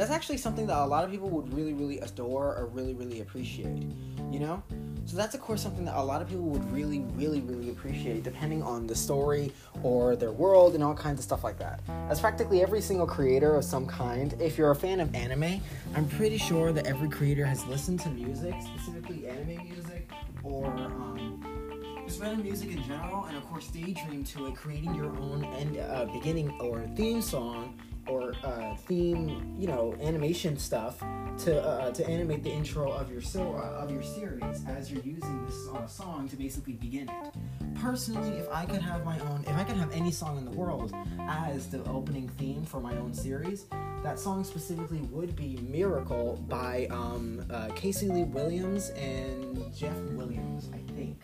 [0.01, 3.21] That's actually something that a lot of people would really, really adore or really, really
[3.21, 3.83] appreciate.
[4.31, 4.63] You know?
[5.05, 8.23] So that's of course something that a lot of people would really, really, really appreciate,
[8.23, 11.83] depending on the story or their world and all kinds of stuff like that.
[12.09, 15.61] As practically every single creator of some kind, if you're a fan of anime,
[15.95, 20.11] I'm pretty sure that every creator has listened to music, specifically anime music,
[20.43, 25.15] or um, just random music in general, and of course daydream to it, creating your
[25.19, 27.79] own end, uh, beginning or theme song
[28.11, 31.03] or uh, theme, you know, animation stuff
[31.39, 35.03] to uh, to animate the intro of your so uh, of your series as you're
[35.03, 37.35] using this uh, song to basically begin it.
[37.77, 40.51] Personally, if I could have my own, if I could have any song in the
[40.51, 43.67] world as the opening theme for my own series,
[44.03, 50.69] that song specifically would be "Miracle" by um, uh, Casey Lee Williams and Jeff Williams,
[50.75, 51.19] I think.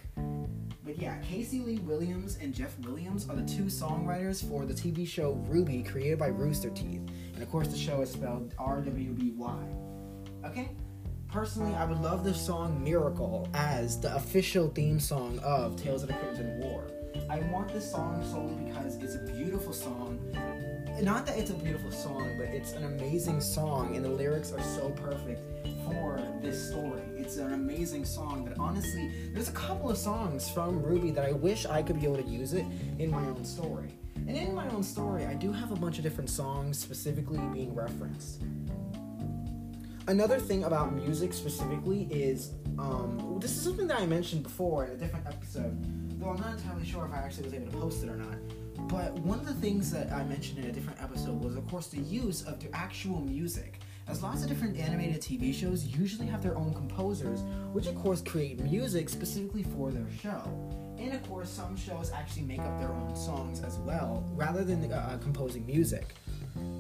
[0.87, 5.07] But yeah, Casey Lee Williams and Jeff Williams are the two songwriters for the TV
[5.07, 7.03] show RWBY, created by Rooster Teeth.
[7.35, 9.59] And of course, the show is spelled R W B Y.
[10.45, 10.71] Okay?
[11.29, 16.09] Personally, I would love this song Miracle as the official theme song of Tales of
[16.09, 16.85] the Crimson War.
[17.29, 20.21] I want this song solely because it's a beautiful song.
[21.03, 24.63] Not that it's a beautiful song, but it's an amazing song, and the lyrics are
[24.63, 25.41] so perfect
[25.87, 27.03] for this story.
[27.17, 31.33] It's an amazing song that honestly, there's a couple of songs from RWBY that I
[31.33, 32.67] wish I could be able to use it
[32.99, 33.89] in my own story.
[34.15, 37.75] And in my own story, I do have a bunch of different songs specifically being
[37.75, 38.43] referenced.
[40.09, 44.93] Another thing about music specifically is um, this is something that I mentioned before in
[44.93, 45.77] a different episode,
[46.21, 48.37] though I'm not entirely sure if I actually was able to post it or not.
[48.89, 51.89] But one of the things that I mentioned in a different episode was, of course,
[51.89, 53.81] the use of the actual music.
[54.09, 57.41] As lots of different animated TV shows usually have their own composers,
[57.73, 60.43] which of course create music specifically for their show.
[60.97, 64.93] And of course, some shows actually make up their own songs as well, rather than
[64.93, 66.15] uh, composing music.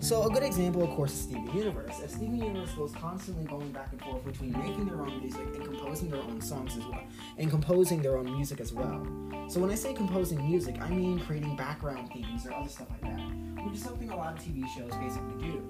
[0.00, 1.94] So a good example, of course, is Steven Universe.
[2.04, 5.64] As Steven Universe goes constantly going back and forth between making their own music and
[5.64, 7.02] composing their own songs as well,
[7.38, 9.04] and composing their own music as well.
[9.48, 13.00] So when I say composing music, I mean creating background themes or other stuff like
[13.02, 15.60] that, which is something a lot of TV shows basically do.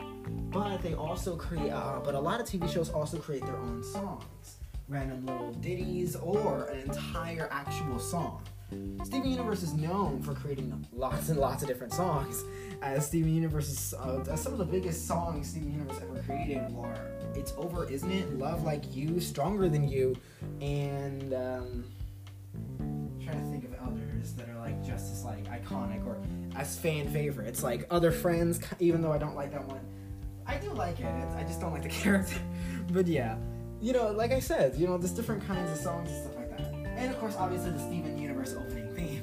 [0.50, 3.82] But they also create, uh, but a lot of TV shows also create their own
[3.82, 4.56] songs,
[4.88, 8.42] random little ditties, or an entire actual song.
[9.04, 12.44] Steven Universe is known for creating lots and lots of different songs.
[12.82, 16.70] As Steven Universe is, uh, as some of the biggest songs Steven Universe ever created
[16.72, 16.94] were
[17.34, 20.16] "It's Over, Isn't It?", "Love Like You," "Stronger Than You,"
[20.60, 21.84] and um,
[22.80, 26.18] I'm trying to think of others that are like just as like iconic or
[26.56, 29.80] as fan favorites, like "Other Friends." Even though I don't like that one,
[30.44, 31.06] I do like it.
[31.22, 32.40] It's, I just don't like the character.
[32.92, 33.36] but yeah,
[33.80, 36.50] you know, like I said, you know, there's different kinds of songs and stuff like
[36.58, 36.74] that.
[36.96, 38.15] And of course, obviously, the Steven
[38.46, 39.22] Universe opening theme.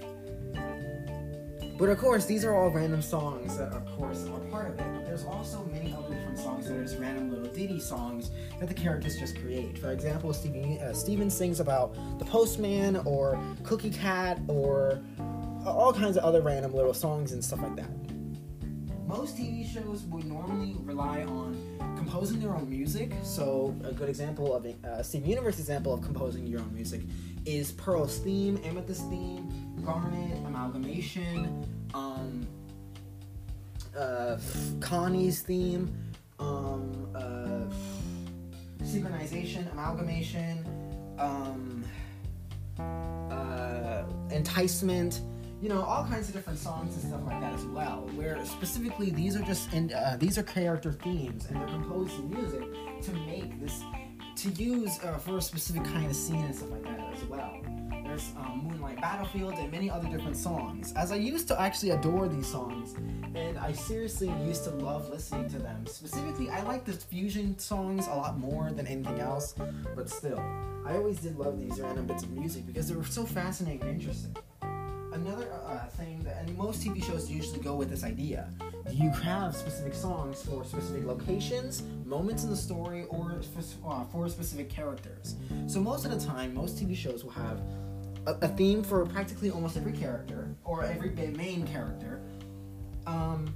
[1.78, 4.86] But of course, these are all random songs that, of course, are part of it.
[4.94, 8.68] But there's also many other different songs that are just random little ditty songs that
[8.68, 9.78] the characters just create.
[9.78, 15.02] For example, Steven, uh, Steven sings about the postman or Cookie Cat or
[15.66, 17.90] all kinds of other random little songs and stuff like that.
[19.14, 23.12] Most TV shows would normally rely on composing their own music.
[23.22, 27.02] So a good example of a uh, Steven Universe example of composing your own music
[27.46, 29.54] is Pearl's theme, Amethyst theme,
[29.86, 32.48] Garnet, Amalgamation, um,
[33.96, 34.40] uh,
[34.80, 35.96] Connie's theme,
[36.40, 37.72] um, uh,
[38.84, 40.66] Synchronization, Amalgamation,
[41.20, 41.86] um,
[43.30, 45.22] uh, Enticement
[45.64, 49.12] you know all kinds of different songs and stuff like that as well where specifically
[49.12, 52.64] these are just and uh, these are character themes and they're composed in music
[53.02, 53.82] to make this
[54.36, 57.62] to use uh, for a specific kind of scene and stuff like that as well.
[58.04, 60.92] There's um, moonlight battlefield and many other different songs.
[60.98, 62.96] As i used to actually adore these songs
[63.34, 65.86] and i seriously used to love listening to them.
[65.88, 69.56] Specifically i like the fusion songs a lot more than anything else
[69.96, 70.44] but still
[70.86, 74.02] i always did love these random bits of music because they were so fascinating and
[74.02, 74.36] interesting
[75.26, 78.50] another uh, thing that and most TV shows usually go with this idea.
[78.90, 84.04] Do you have specific songs for specific locations, moments in the story, or for, uh,
[84.06, 85.36] for specific characters.
[85.68, 87.62] So most of the time, most TV shows will have
[88.26, 92.22] a, a theme for practically almost every character or every main character.
[93.08, 93.54] Um,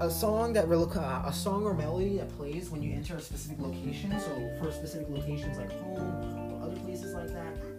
[0.00, 3.58] a song that uh, a song or melody that plays when you enter a specific
[3.60, 4.18] location.
[4.20, 7.69] So for specific locations like home or other places like that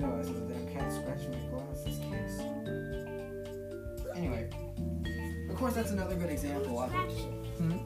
[0.00, 2.40] realized that damn cat scratched my glasses case.
[4.16, 4.48] Anyway,
[5.50, 7.12] of course, that's another good example of it.
[7.58, 7.76] Hmm?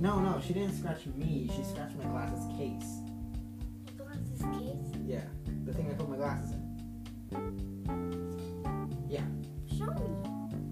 [0.00, 1.50] No, no, she didn't scratch me.
[1.56, 3.00] She scratched my glasses case.
[3.96, 5.00] Glasses case?
[5.06, 5.24] Yeah,
[5.64, 6.60] the thing I put my glasses in.
[9.08, 9.24] Yeah.
[9.78, 10.10] Show me.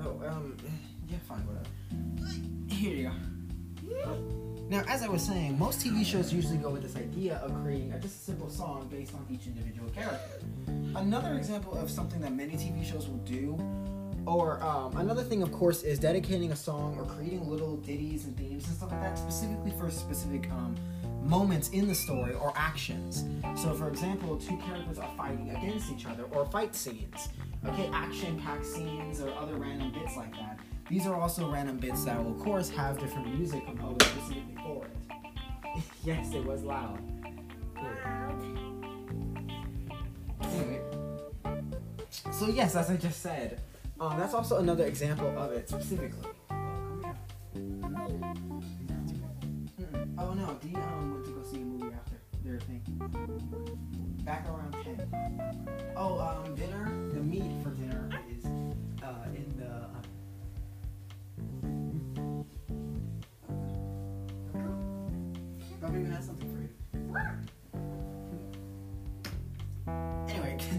[0.02, 0.56] Oh, um,
[1.08, 1.68] yeah, fine, whatever.
[2.68, 4.51] Here you go.
[4.72, 7.92] Now, as I was saying, most TV shows usually go with this idea of creating
[7.92, 10.40] a just a simple song based on each individual character.
[10.96, 13.58] Another example of something that many TV shows will do,
[14.26, 18.34] or um, another thing, of course, is dedicating a song or creating little ditties and
[18.38, 20.74] themes and stuff like that specifically for specific um,
[21.22, 23.26] moments in the story or actions.
[23.60, 27.28] So, for example, two characters are fighting against each other or fight scenes.
[27.68, 30.58] Okay, action-packed scenes or other random bits like that.
[30.92, 34.84] These are also random bits that will, of course, have different music composed specifically for
[34.84, 35.82] it.
[36.04, 36.98] yes, it was loud.
[40.42, 40.82] Anyway,
[42.30, 43.62] so yes, as I just said,
[43.98, 46.28] um, that's also another example of it specifically.
[50.18, 52.82] Oh no, Dee um, went to go see a movie after their thing.
[54.24, 55.94] Back around 10.
[55.96, 56.92] Oh, um, dinner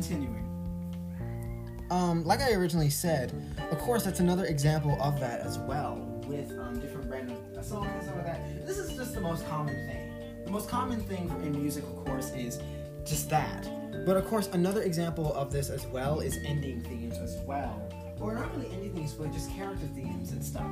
[0.03, 1.87] continuing.
[1.89, 3.33] Um, like I originally said,
[3.71, 5.95] of course, that's another example of that as well,
[6.27, 8.65] with um, different random songs and stuff like that.
[8.65, 10.43] This is just the most common thing.
[10.43, 12.59] The most common thing in music, of course, is
[13.05, 13.69] just that.
[14.05, 17.89] But of course, another example of this as well is ending themes as well.
[18.19, 20.69] Or not really ending themes, but just character themes and stuff.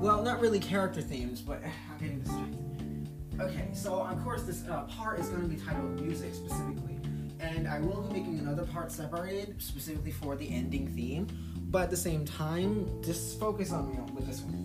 [0.00, 2.66] Well, not really character themes, but I'm getting distracted.
[3.38, 6.65] Okay, so of course this uh, part is going to be titled music specifically,
[7.66, 11.26] and I will be making another part separated specifically for the ending theme.
[11.68, 14.62] But at the same time, just focus on me with this one.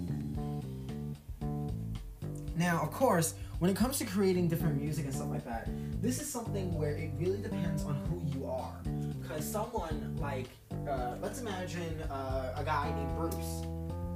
[2.55, 5.67] Now, of course, when it comes to creating different music and stuff like that,
[5.99, 8.75] this is something where it really depends on who you are.
[9.19, 10.47] Because someone like,
[10.87, 13.63] uh, let's imagine uh, a guy named Bruce.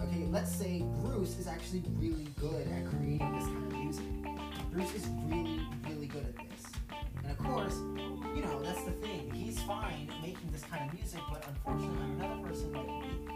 [0.03, 4.05] Okay, let's say Bruce is actually really good at creating this kind of music.
[4.71, 5.59] Bruce is really,
[5.89, 6.71] really good at this.
[7.23, 7.79] And of course,
[11.15, 13.34] music, but unfortunately, another person like me.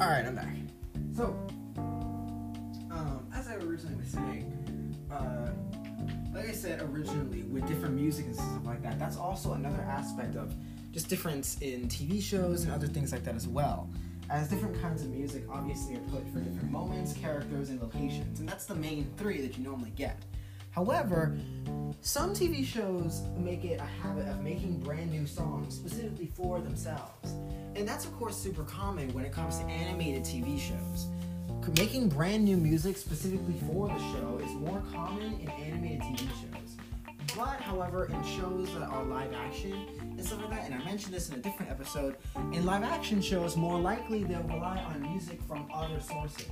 [0.00, 0.56] All right, I'm back.
[1.14, 1.36] So,
[1.76, 5.50] um, as I originally was saying, uh,
[6.32, 10.36] like I said originally, with different music and stuff like that, that's also another aspect
[10.36, 10.54] of
[10.90, 13.90] just difference in TV shows and other things like that as well.
[14.30, 18.48] As different kinds of music obviously are put for different moments, characters, and locations, and
[18.48, 20.22] that's the main three that you normally get.
[20.70, 21.36] However,
[22.00, 27.32] some TV shows make it a habit of making brand new songs specifically for themselves.
[27.74, 31.08] And that's, of course, super common when it comes to animated TV shows.
[31.76, 36.76] Making brand new music specifically for the show is more common in animated TV shows.
[37.36, 39.86] But, however, in shows that are live action
[40.20, 42.16] and stuff like that, and I mentioned this in a different episode,
[42.52, 46.46] in live action shows, more likely they'll rely on music from other sources.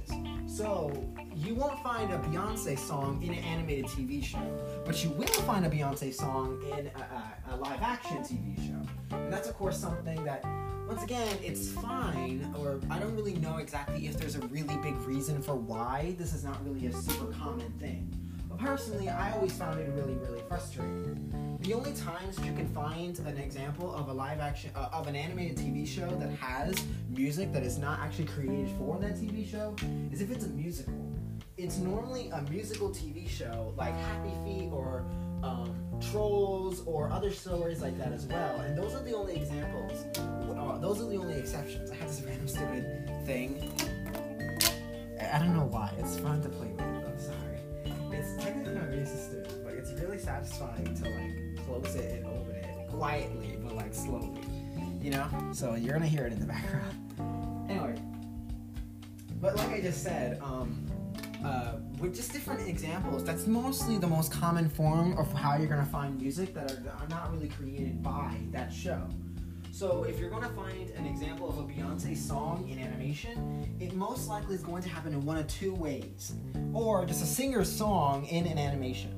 [0.47, 0.91] So,
[1.35, 5.67] you won't find a Beyonce song in an animated TV show, but you will find
[5.67, 9.17] a Beyonce song in a, a, a live action TV show.
[9.17, 10.43] And that's, of course, something that
[10.89, 14.97] once again, it's fine, or I don't really know exactly if there's a really big
[15.03, 18.28] reason for why this is not really a super common thing.
[18.59, 21.59] Personally, I always found it really, really frustrating.
[21.61, 25.15] The only times you can find an example of a live action, uh, of an
[25.15, 26.75] animated TV show that has
[27.09, 29.77] music that is not actually created for that TV show
[30.13, 30.95] is if it's a musical.
[31.57, 35.05] It's normally a musical TV show like Happy Feet or
[35.45, 35.75] um,
[36.11, 38.61] Trolls or other stories like that as well.
[38.61, 40.05] And those are the only examples.
[40.19, 41.91] Uh, those are the only exceptions.
[41.93, 43.73] I have this random stupid thing.
[45.33, 45.93] I don't know why.
[45.99, 46.98] It's fun to play with.
[49.65, 54.41] But it's really satisfying to like close it and open it quietly, but like slowly.
[55.01, 55.29] You know?
[55.53, 57.71] So you're gonna hear it in the background.
[57.71, 57.95] Anyway.
[59.41, 60.85] But like I just said, um,
[61.45, 65.85] uh, with just different examples, that's mostly the most common form of how you're gonna
[65.85, 69.09] find music that are, that are not really created by that show.
[69.79, 74.27] So if you're gonna find an example of a Beyonce song in animation, it most
[74.27, 76.33] likely is going to happen in one of two ways,
[76.75, 79.15] or just a singer's song in an animation.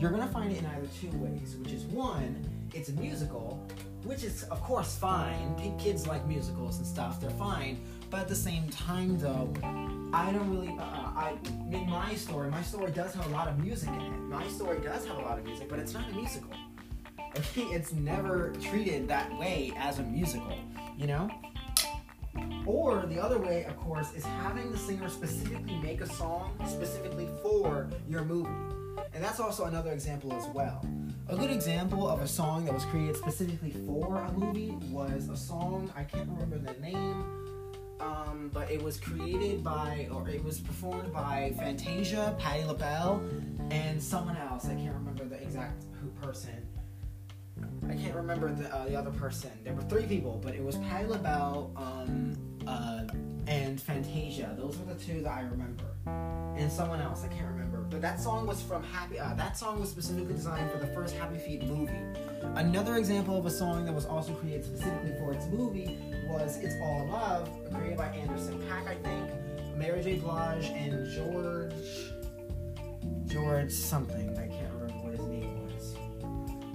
[0.00, 3.64] You're gonna find it in either two ways, which is one, it's a musical,
[4.02, 5.54] which is of course fine.
[5.78, 7.80] Kids like musicals and stuff; they're fine.
[8.10, 9.54] But at the same time, though,
[10.12, 10.76] I don't really.
[10.76, 11.36] Uh, I
[11.70, 14.18] in my story, my story does have a lot of music in it.
[14.22, 16.50] My story does have a lot of music, but it's not a musical.
[17.56, 20.58] It's never treated that way as a musical,
[20.96, 21.30] you know?
[22.66, 27.28] Or the other way, of course, is having the singer specifically make a song specifically
[27.42, 28.50] for your movie.
[29.14, 30.84] And that's also another example as well.
[31.28, 35.36] A good example of a song that was created specifically for a movie was a
[35.36, 37.24] song, I can't remember the name,
[38.00, 43.22] um, but it was created by, or it was performed by Fantasia, Patti LaBelle,
[43.70, 44.66] and someone else.
[44.66, 46.54] I can't remember the exact who person.
[47.90, 49.50] I can't remember the, uh, the other person.
[49.64, 53.02] There were three people, but it was Patti LaBelle um, uh,
[53.48, 54.54] and Fantasia.
[54.56, 55.86] Those were the two that I remember.
[56.56, 57.78] And someone else, I can't remember.
[57.90, 59.18] But that song was from Happy.
[59.18, 61.98] Uh, that song was specifically designed for the first Happy Feet movie.
[62.54, 65.98] Another example of a song that was also created specifically for its movie
[66.28, 70.16] was "It's All Love," created by Anderson Paak, I think, Mary J.
[70.16, 71.74] Blige, and George
[73.26, 74.36] George something.
[74.38, 74.46] I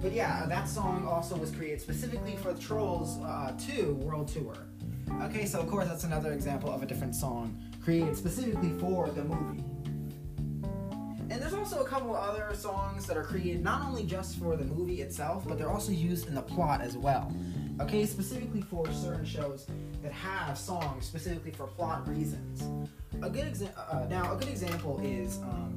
[0.06, 4.54] But yeah, that song also was created specifically for the Trolls uh, 2 World Tour.
[5.22, 9.24] Okay, so of course that's another example of a different song created specifically for the
[9.24, 9.64] movie.
[11.28, 14.64] And there's also a couple other songs that are created not only just for the
[14.64, 17.34] movie itself, but they're also used in the plot as well.
[17.80, 19.66] Okay, specifically for certain shows
[20.04, 22.62] that have songs specifically for plot reasons.
[23.22, 23.82] A good example.
[23.90, 25.76] Uh, now, a good example is, um,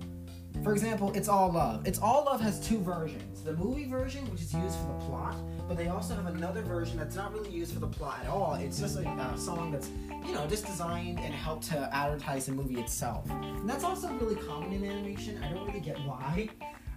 [0.63, 4.41] for example, "It's All Love." "It's All Love" has two versions: the movie version, which
[4.41, 5.35] is used for the plot,
[5.67, 8.55] but they also have another version that's not really used for the plot at all.
[8.55, 9.89] It's just a song that's,
[10.25, 13.29] you know, just designed and helped to advertise the movie itself.
[13.29, 15.41] And that's also really common in animation.
[15.43, 16.49] I don't really get why.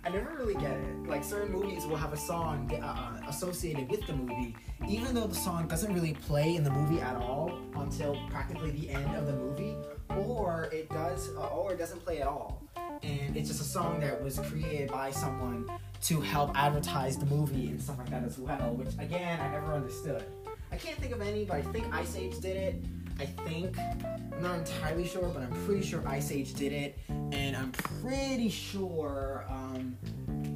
[0.05, 1.06] I never really get it.
[1.06, 4.56] Like certain movies will have a song uh, associated with the movie,
[4.89, 8.90] even though the song doesn't really play in the movie at all until practically the
[8.90, 9.76] end of the movie,
[10.10, 12.64] or it does, uh, or it doesn't play at all.
[13.02, 15.68] And it's just a song that was created by someone
[16.02, 19.72] to help advertise the movie and stuff like that as well, which again I never
[19.72, 20.24] understood.
[20.70, 22.84] I can't think of any, but I think Ice Age did it.
[23.20, 27.56] I think I'm not entirely sure, but I'm pretty sure Ice Age did it, and
[27.56, 29.96] I'm pretty sure um,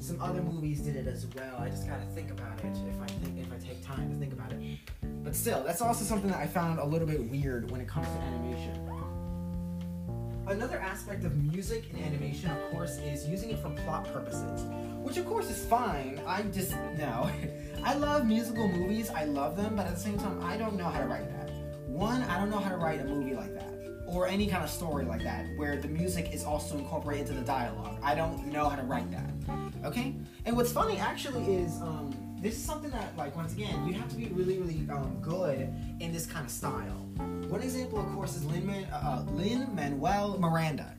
[0.01, 1.57] some other movies did it as well.
[1.59, 4.33] I just gotta think about it if I think if I take time to think
[4.33, 4.79] about it.
[5.23, 8.07] But still, that's also something that I found a little bit weird when it comes
[8.07, 8.96] to animation.
[10.49, 14.63] Another aspect of music and animation, of course, is using it for plot purposes,
[15.03, 16.21] which of course is fine.
[16.25, 17.29] I just no.
[17.85, 19.11] I love musical movies.
[19.11, 21.51] I love them, but at the same time, I don't know how to write that.
[21.89, 23.73] One, I don't know how to write a movie like that.
[24.07, 27.47] or any kind of story like that where the music is also incorporated into the
[27.47, 27.99] dialogue.
[28.05, 29.85] I don't know how to write that.
[29.85, 30.15] Okay?
[30.45, 32.15] And what's funny actually is um,
[32.47, 35.69] this is something that, like, once again, you have to be really, really um, good
[35.99, 37.05] in this kind of style.
[37.49, 38.67] One example, of course, is Lin
[39.75, 40.95] Manuel Miranda.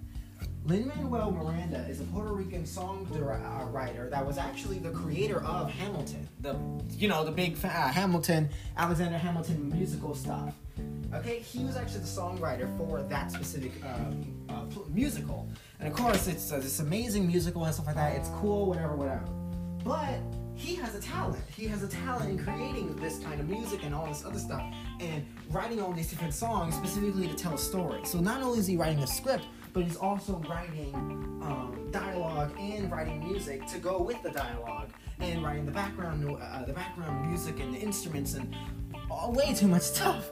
[0.65, 6.27] Lin Manuel Miranda is a Puerto Rican songwriter that was actually the creator of Hamilton,
[6.41, 6.57] the
[6.91, 10.53] you know the big uh, Hamilton Alexander Hamilton musical stuff.
[11.13, 15.47] Okay, he was actually the songwriter for that specific uh, pl- musical,
[15.79, 18.17] and of course it's uh, this amazing musical and stuff like that.
[18.17, 19.23] It's cool, whatever, whatever.
[19.85, 20.19] But
[20.57, 21.43] he has a talent.
[21.55, 24.63] He has a talent in creating this kind of music and all this other stuff,
[24.99, 28.01] and writing all these different songs specifically to tell a story.
[28.05, 30.93] So not only is he writing a script, but he's also writing
[31.43, 34.89] um, dialogue and writing music to go with the dialogue,
[35.19, 38.55] and writing the background, uh, the background music and the instruments and
[39.11, 40.31] oh, way too much stuff.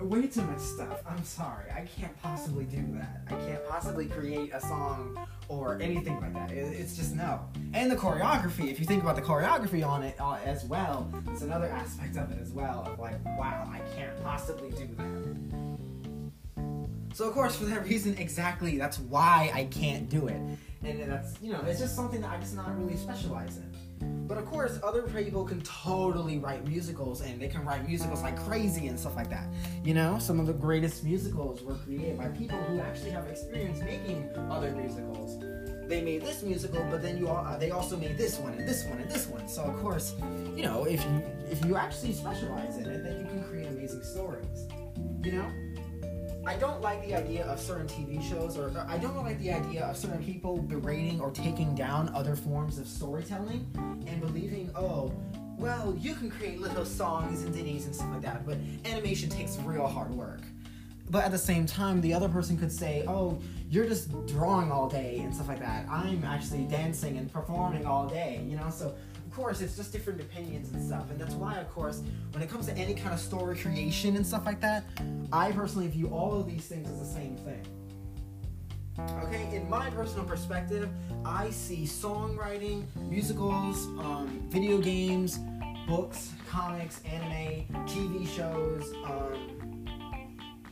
[0.00, 1.02] Way too much stuff.
[1.08, 1.70] I'm sorry.
[1.70, 3.22] I can't possibly do that.
[3.28, 5.18] I can't possibly create a song
[5.48, 6.52] or anything like that.
[6.52, 7.40] It- it's just no.
[7.74, 11.42] And the choreography, if you think about the choreography on it uh, as well, it's
[11.42, 12.84] another aspect of it as well.
[12.86, 15.06] Of like, wow, I can't possibly do that.
[17.14, 20.40] So of course, for that reason, exactly, that's why I can't do it.
[20.84, 23.72] And that's, you know, it's just something that I just not really specialize in.
[24.00, 28.36] But of course, other people can totally write musicals and they can write musicals like
[28.40, 29.46] crazy and stuff like that.
[29.84, 33.78] You know, some of the greatest musicals were created by people who actually have experience
[33.80, 35.38] making other musicals.
[35.88, 38.68] They made this musical, but then you all, uh, they also made this one and
[38.68, 39.48] this one and this one.
[39.48, 40.16] So of course,
[40.56, 44.02] you know, if you if you actually specialize in it, then you can create amazing
[44.02, 44.66] stories.
[45.22, 45.65] You know?
[46.46, 49.84] I don't like the idea of certain TV shows, or I don't like the idea
[49.84, 53.66] of certain people berating or taking down other forms of storytelling
[54.06, 55.12] and believing, oh,
[55.58, 59.56] well, you can create little songs and ditties and stuff like that, but animation takes
[59.58, 60.40] real hard work.
[61.10, 64.88] But at the same time, the other person could say, oh, you're just drawing all
[64.88, 65.88] day and stuff like that.
[65.90, 68.70] I'm actually dancing and performing all day, you know?
[68.70, 68.94] So,
[69.36, 71.10] course, it's just different opinions and stuff.
[71.10, 72.02] And that's why, of course,
[72.32, 74.84] when it comes to any kind of story creation and stuff like that,
[75.30, 77.62] I personally view all of these things as the same thing.
[79.24, 80.88] Okay, in my personal perspective,
[81.22, 85.38] I see songwriting, musicals, um, video games,
[85.86, 89.84] books, comics, anime, TV shows, um,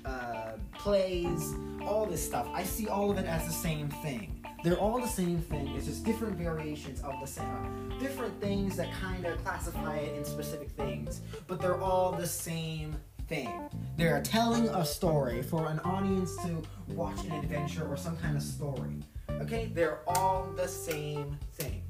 [0.07, 2.49] uh, plays, all this stuff.
[2.55, 4.44] I see all of it as the same thing.
[4.65, 5.69] They're all the same thing.
[5.77, 10.24] It's just different variations of the same, different things that kind of classify it in
[10.24, 12.97] specific things, but they're all the same
[13.28, 13.51] thing.
[13.99, 16.62] They're telling a story for an audience to
[16.95, 19.03] watch an adventure or some kind of story.
[19.32, 21.82] Okay, they're all the same thing,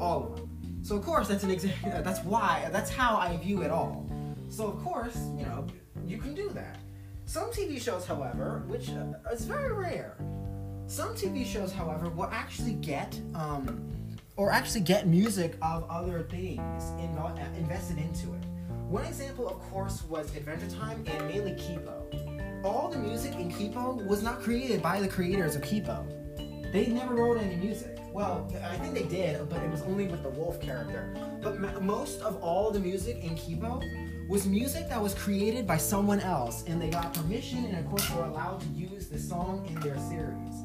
[0.00, 0.80] all of them.
[0.82, 1.90] So of course that's an example.
[2.02, 2.66] That's why.
[2.72, 4.10] That's how I view it all.
[4.48, 5.66] So of course, you know,
[6.06, 6.78] you can do that.
[7.26, 10.16] Some TV shows, however, which uh, is very rare,
[10.90, 13.80] some TV shows, however, will actually get um,
[14.36, 18.44] or actually get music of other things uh, invested into it.
[18.88, 22.64] One example, of course, was Adventure Time and mainly Kipo.
[22.64, 26.04] All the music in Kipo was not created by the creators of Kipo.
[26.72, 27.98] They never wrote any music.
[28.12, 31.14] Well, I think they did, but it was only with the wolf character.
[31.40, 33.80] But most of all the music in Kipo
[34.28, 38.10] was music that was created by someone else, and they got permission and, of course,
[38.10, 40.59] were allowed to use the song in their series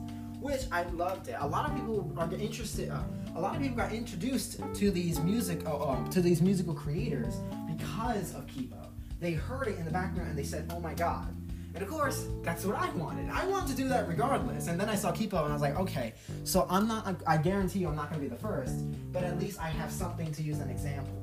[0.45, 1.35] which I loved it.
[1.39, 2.91] A lot of people are interested.
[2.91, 3.01] Uh,
[3.35, 7.37] a lot of people got introduced to these music, uh, um, to these musical creators
[7.75, 8.77] because of Kipo.
[9.19, 11.33] They heard it in the background and they said, "Oh my god!"
[11.73, 13.27] And of course, that's what I wanted.
[13.31, 14.67] I wanted to do that regardless.
[14.67, 16.13] And then I saw Kipo and I was like, "Okay,
[16.43, 17.21] so I'm not.
[17.25, 18.75] I guarantee you, I'm not going to be the first,
[19.11, 21.17] but at least I have something to use an example."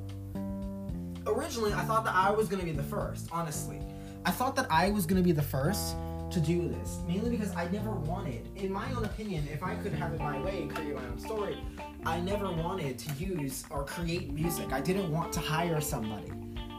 [1.28, 3.28] Originally, I thought that I was going to be the first.
[3.30, 3.80] Honestly,
[4.26, 5.94] I thought that I was going to be the first
[6.32, 9.92] to do this, mainly because I never wanted, in my own opinion, if I could
[9.92, 11.58] have it my way create my own story,
[12.06, 14.72] I never wanted to use or create music.
[14.72, 16.32] I didn't want to hire somebody.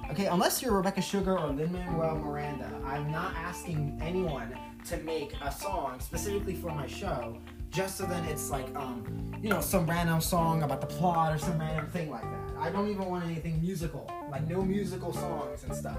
[0.09, 5.33] Okay, unless you're Rebecca Sugar or Lin Manuel Miranda, I'm not asking anyone to make
[5.41, 7.37] a song specifically for my show,
[7.69, 11.37] just so then it's like, um, you know, some random song about the plot or
[11.37, 12.57] some random thing like that.
[12.57, 15.97] I don't even want anything musical, like no musical songs and stuff.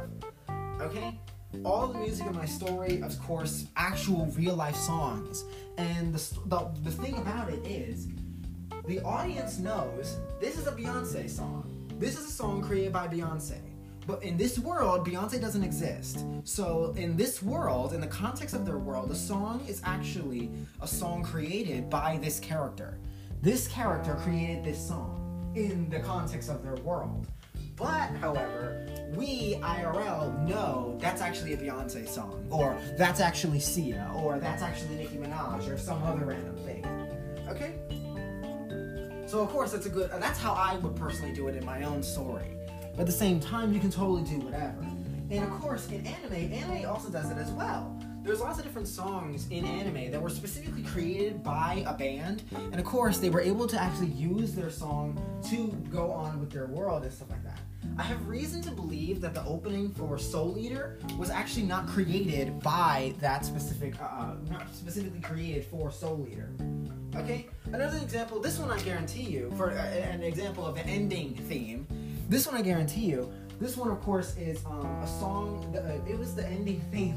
[0.80, 1.18] Okay?
[1.64, 5.44] All the music in my story, of course, actual real life songs.
[5.76, 8.08] And the, the, the thing about it is,
[8.86, 11.70] the audience knows this is a Beyonce song.
[11.98, 13.58] This is a song created by Beyonce.
[14.06, 16.24] But in this world, Beyonce doesn't exist.
[16.44, 20.50] So, in this world, in the context of their world, the song is actually
[20.82, 22.98] a song created by this character.
[23.40, 27.26] This character created this song in the context of their world.
[27.76, 28.86] But, however,
[29.16, 34.96] we IRL know that's actually a Beyonce song, or that's actually Sia, or that's actually
[34.96, 36.84] Nicki Minaj, or some other random thing.
[37.48, 37.74] Okay?
[39.26, 40.10] So of course that's a good.
[40.12, 42.56] That's how I would personally do it in my own story.
[42.92, 44.86] But at the same time, you can totally do whatever.
[45.30, 47.98] And of course, in anime, anime also does it as well.
[48.22, 52.78] There's lots of different songs in anime that were specifically created by a band, and
[52.78, 55.20] of course, they were able to actually use their song
[55.50, 57.43] to go on with their world and stuff like that.
[57.96, 62.58] I have reason to believe that the opening for Soul Eater was actually not created
[62.60, 66.50] by that specific, uh, uh, not specifically created for Soul Eater.
[67.14, 68.40] Okay, another example.
[68.40, 71.86] This one I guarantee you for uh, an example of an ending theme.
[72.28, 73.32] This one I guarantee you.
[73.60, 75.70] This one, of course, is um, a song.
[75.72, 77.16] That, uh, it was the ending theme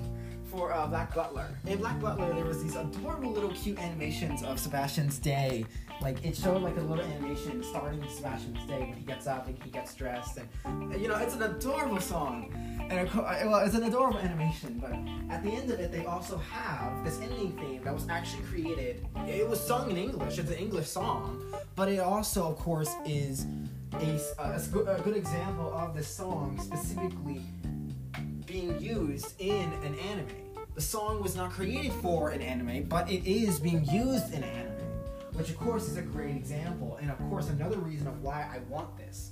[0.57, 1.47] for uh, Black Butler.
[1.67, 5.65] In Black Butler, there was these adorable little cute animations of Sebastian's day.
[6.01, 9.57] Like it showed like a little animation starting Sebastian's day when he gets up and
[9.63, 12.53] he gets dressed, and you know it's an adorable song.
[12.89, 14.79] And well, it's an adorable animation.
[14.79, 14.93] But
[15.33, 19.05] at the end of it, they also have this ending theme that was actually created.
[19.27, 20.39] It was sung in English.
[20.39, 21.43] It's an English song,
[21.75, 23.45] but it also, of course, is
[23.93, 27.41] a, a, a good example of this song specifically
[28.45, 30.46] being used in an anime.
[30.77, 34.75] The song was not created for an anime, but it is being used in anime,
[35.33, 38.59] which of course is a great example, and of course another reason of why I
[38.69, 39.31] want this.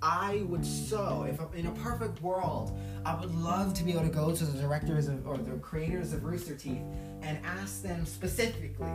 [0.00, 4.04] I would so, if I'm in a perfect world, I would love to be able
[4.04, 6.80] to go to the directors of, or the creators of Rooster Teeth
[7.20, 8.88] and ask them specifically.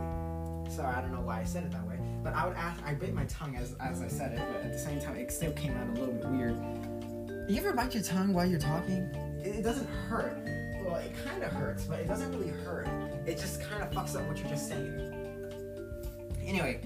[0.74, 2.82] Sorry, I don't know why I said it that way, but I would ask.
[2.84, 5.30] I bit my tongue as as I said it, but at the same time, it
[5.30, 6.56] still came out a little bit weird.
[7.48, 9.04] You ever bite your tongue while you're talking?
[9.44, 10.61] It, it doesn't hurt.
[10.92, 12.86] Well, it kind of hurts, but it doesn't really hurt.
[13.26, 15.48] It just kind of fucks up what you're just saying.
[16.44, 16.82] Anyway,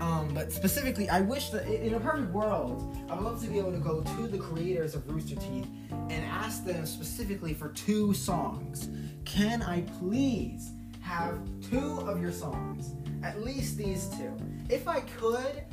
[0.00, 3.58] um, but specifically, I wish that in a perfect world, I would love to be
[3.58, 8.14] able to go to the creators of Rooster Teeth and ask them specifically for two
[8.14, 8.90] songs.
[9.24, 10.70] Can I please
[11.00, 12.94] have two of your songs?
[13.24, 14.36] At least these two.
[14.68, 15.64] If I could,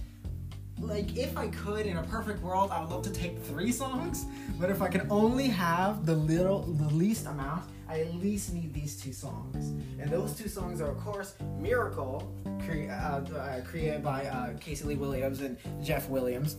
[0.80, 4.26] like if I could in a perfect world, I would love to take three songs.
[4.60, 8.74] But if I can only have the little, the least amount, I at least need
[8.74, 9.70] these two songs.
[9.99, 12.32] And those two songs are, of course, "Miracle,"
[12.66, 16.57] cre- uh, uh, created by uh, Casey Lee Williams and Jeff Williams.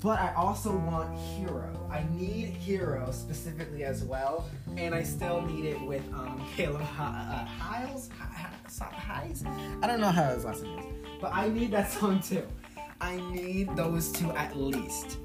[0.00, 1.88] But I also want Hero.
[1.90, 4.46] I need Hero specifically as well,
[4.76, 8.10] and I still need it with um, Caleb Hi- uh, Hyles.
[8.18, 8.26] Hi-
[8.78, 9.44] Hi- Highs?
[9.82, 10.84] I don't know how his last name is,
[11.20, 12.46] but I need that song too.
[13.00, 15.18] I need those two at least.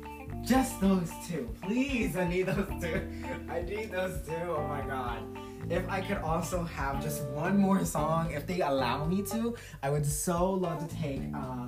[0.44, 1.50] Just those two.
[1.62, 3.02] Please, I need those two.
[3.50, 4.34] I need those two.
[4.34, 5.24] Oh my god.
[5.70, 9.90] If I could also have just one more song, if they allow me to, I
[9.90, 11.68] would so love to take uh,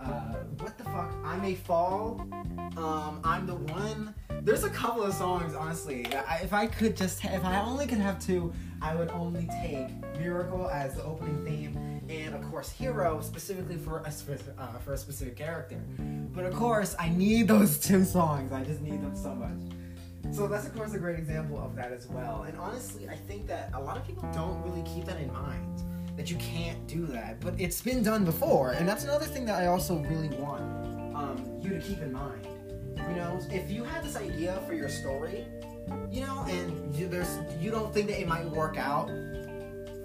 [0.00, 1.12] uh, what the fuck?
[1.24, 2.26] I May Fall.
[2.76, 4.14] Um, I'm the one.
[4.42, 6.06] There's a couple of songs, honestly.
[6.14, 8.52] I, if I could just, if I only could have two,
[8.82, 9.88] I would only take
[10.18, 14.92] Miracle as the opening theme, and of course Hero specifically for a spe- uh, for
[14.94, 15.80] a specific character.
[16.32, 18.52] But of course, I need those two songs.
[18.52, 20.34] I just need them so much.
[20.34, 22.44] So that's of course a great example of that as well.
[22.48, 25.82] And honestly, I think that a lot of people don't really keep that in mind
[26.16, 29.60] that you can't do that, but it's been done before, and that's another thing that
[29.60, 30.62] I also really want
[31.14, 32.46] um, you to keep in mind.
[33.08, 35.44] You know, if you had this idea for your story,
[36.10, 39.10] you know, and you, there's you don't think that it might work out,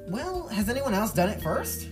[0.09, 1.87] well, has anyone else done it first?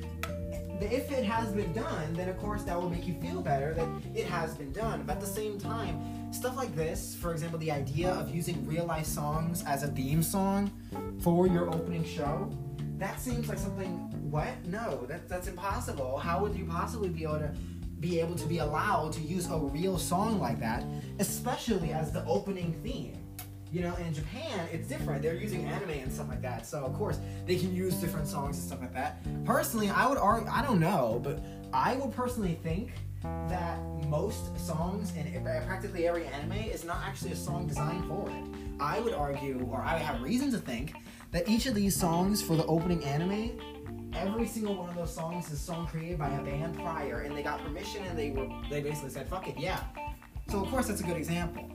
[0.81, 3.87] If it has been done, then of course that will make you feel better that
[4.15, 5.03] it has been done.
[5.05, 8.85] But at the same time, stuff like this, for example, the idea of using real
[8.85, 10.71] life songs as a theme song
[11.21, 12.51] for your opening show,
[12.97, 13.97] that seems like something.
[14.31, 14.65] What?
[14.65, 16.17] No, that, that's impossible.
[16.17, 17.51] How would you possibly be able to
[17.99, 20.83] be able to be allowed to use a real song like that,
[21.19, 23.26] especially as the opening theme?
[23.71, 25.21] You know, in Japan, it's different.
[25.21, 26.65] They're using anime and stuff like that.
[26.65, 29.19] So, of course, they can use different songs and stuff like that.
[29.45, 32.93] Personally, I would argue, I don't know, but I would personally think
[33.49, 38.43] that most songs in practically every anime is not actually a song designed for it.
[38.79, 40.93] I would argue, or I have reason to think,
[41.31, 43.59] that each of these songs for the opening anime,
[44.13, 47.43] every single one of those songs is song created by a band prior, and they
[47.43, 49.81] got permission and they were they basically said, fuck it, yeah.
[50.49, 51.69] So, of course, that's a good example.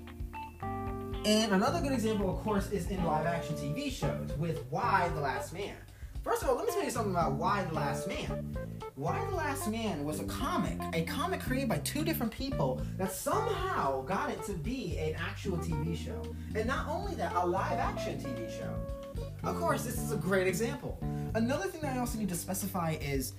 [1.24, 5.20] And another good example, of course, is in live action TV shows with Y The
[5.20, 5.77] Last Man.
[6.24, 8.57] First of all, let me tell you something about Y The Last Man.
[8.97, 13.12] Y The Last Man was a comic, a comic created by two different people that
[13.12, 16.20] somehow got it to be an actual TV show.
[16.57, 18.74] And not only that, a live action TV show.
[19.44, 20.99] Of course, this is a great example.
[21.36, 23.35] Another thing that I also need to specify is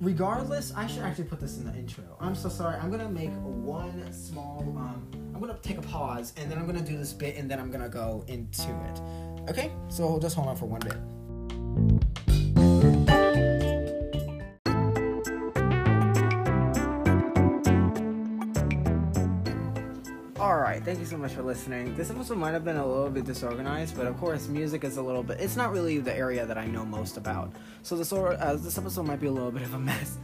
[0.00, 2.04] regardless, I should actually put this in the intro.
[2.20, 2.76] I'm so sorry.
[2.76, 4.60] I'm gonna make one small.
[4.76, 7.58] Um, I'm gonna take a pause, and then I'm gonna do this bit, and then
[7.58, 9.50] I'm gonna go into it.
[9.50, 10.96] Okay, so just hold on for one bit.
[21.06, 21.94] You so much for listening.
[21.94, 25.02] This episode might have been a little bit disorganized, but of course, music is a
[25.02, 25.38] little bit.
[25.38, 27.52] It's not really the area that I know most about.
[27.84, 30.18] So this, uh, this episode might be a little bit of a mess.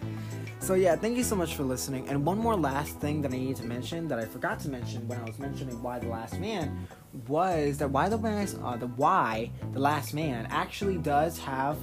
[0.59, 2.09] So yeah, thank you so much for listening.
[2.09, 5.07] And one more last thing that I need to mention that I forgot to mention
[5.07, 6.89] when I was mentioning Y The Last Man
[7.29, 11.79] was that why the last uh, the Y The Last Man actually does have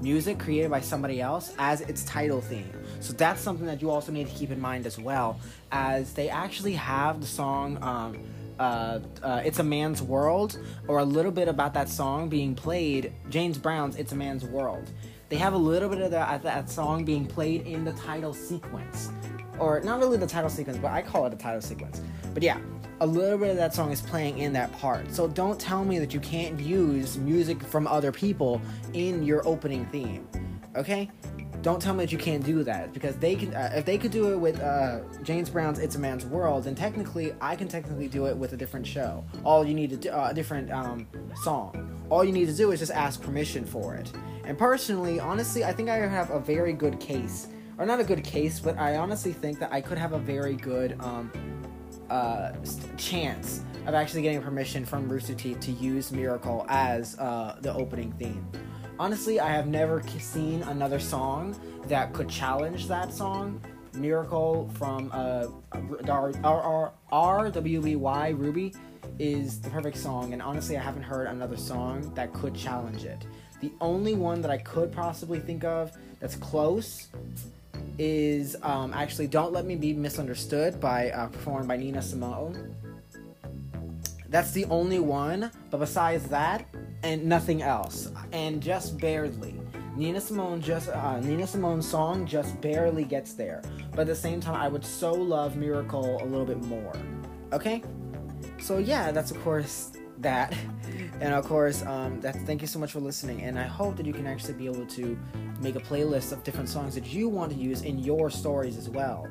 [0.00, 2.70] music created by somebody else as its title theme.
[3.00, 5.40] So that's something that you also need to keep in mind as well,
[5.72, 7.82] as they actually have the song.
[7.82, 8.22] Um,
[8.58, 10.58] uh, uh, It's a Man's World,
[10.88, 14.90] or a little bit about that song being played, James Brown's It's a Man's World.
[15.28, 19.10] They have a little bit of that, that song being played in the title sequence.
[19.58, 22.02] Or, not really the title sequence, but I call it a title sequence.
[22.32, 22.58] But yeah,
[23.00, 25.12] a little bit of that song is playing in that part.
[25.12, 28.60] So don't tell me that you can't use music from other people
[28.92, 30.28] in your opening theme.
[30.76, 31.10] Okay?
[31.64, 33.54] Don't tell me that you can't do that because they can.
[33.54, 36.74] Uh, if they could do it with uh, James Brown's "It's a Man's World," then
[36.74, 39.24] technically I can technically do it with a different show.
[39.44, 41.08] All you need to do uh, a different um,
[41.42, 42.04] song.
[42.10, 44.12] All you need to do is just ask permission for it.
[44.44, 48.22] And personally, honestly, I think I have a very good case, or not a good
[48.22, 51.32] case, but I honestly think that I could have a very good um,
[52.10, 52.52] uh,
[52.98, 58.12] chance of actually getting permission from Rooster Teeth to use Miracle as uh, the opening
[58.12, 58.46] theme.
[58.98, 61.56] Honestly, I have never seen another song
[61.88, 63.60] that could challenge that song.
[63.94, 65.46] Miracle from uh,
[67.12, 68.72] RWBY Ruby
[69.18, 73.26] is the perfect song, and honestly, I haven't heard another song that could challenge it.
[73.60, 75.90] The only one that I could possibly think of
[76.20, 77.08] that's close
[77.98, 82.76] is um, actually "Don't Let Me Be Misunderstood" by uh, performed by Nina Simone.
[84.28, 86.66] That's the only one, but besides that,
[87.04, 89.60] and nothing else, and just barely.
[89.94, 93.62] Nina Simone just uh, Nina Simone's song just barely gets there,
[93.92, 96.92] but at the same time, I would so love "Miracle" a little bit more.
[97.52, 97.82] Okay,
[98.58, 100.52] so yeah, that's of course that,
[101.20, 102.34] and of course, um, that.
[102.46, 104.86] Thank you so much for listening, and I hope that you can actually be able
[104.86, 105.16] to
[105.60, 108.88] make a playlist of different songs that you want to use in your stories as
[108.88, 109.28] well.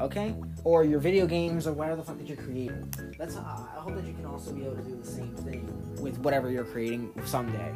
[0.00, 2.92] Okay, or your video games or whatever the fuck that you're creating.
[3.18, 3.36] That's.
[3.36, 5.66] Uh, I hope that you can also be able to do the same thing
[6.00, 7.74] with whatever you're creating someday.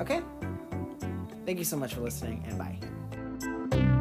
[0.00, 0.20] Okay.
[1.46, 3.98] Thank you so much for listening, and bye.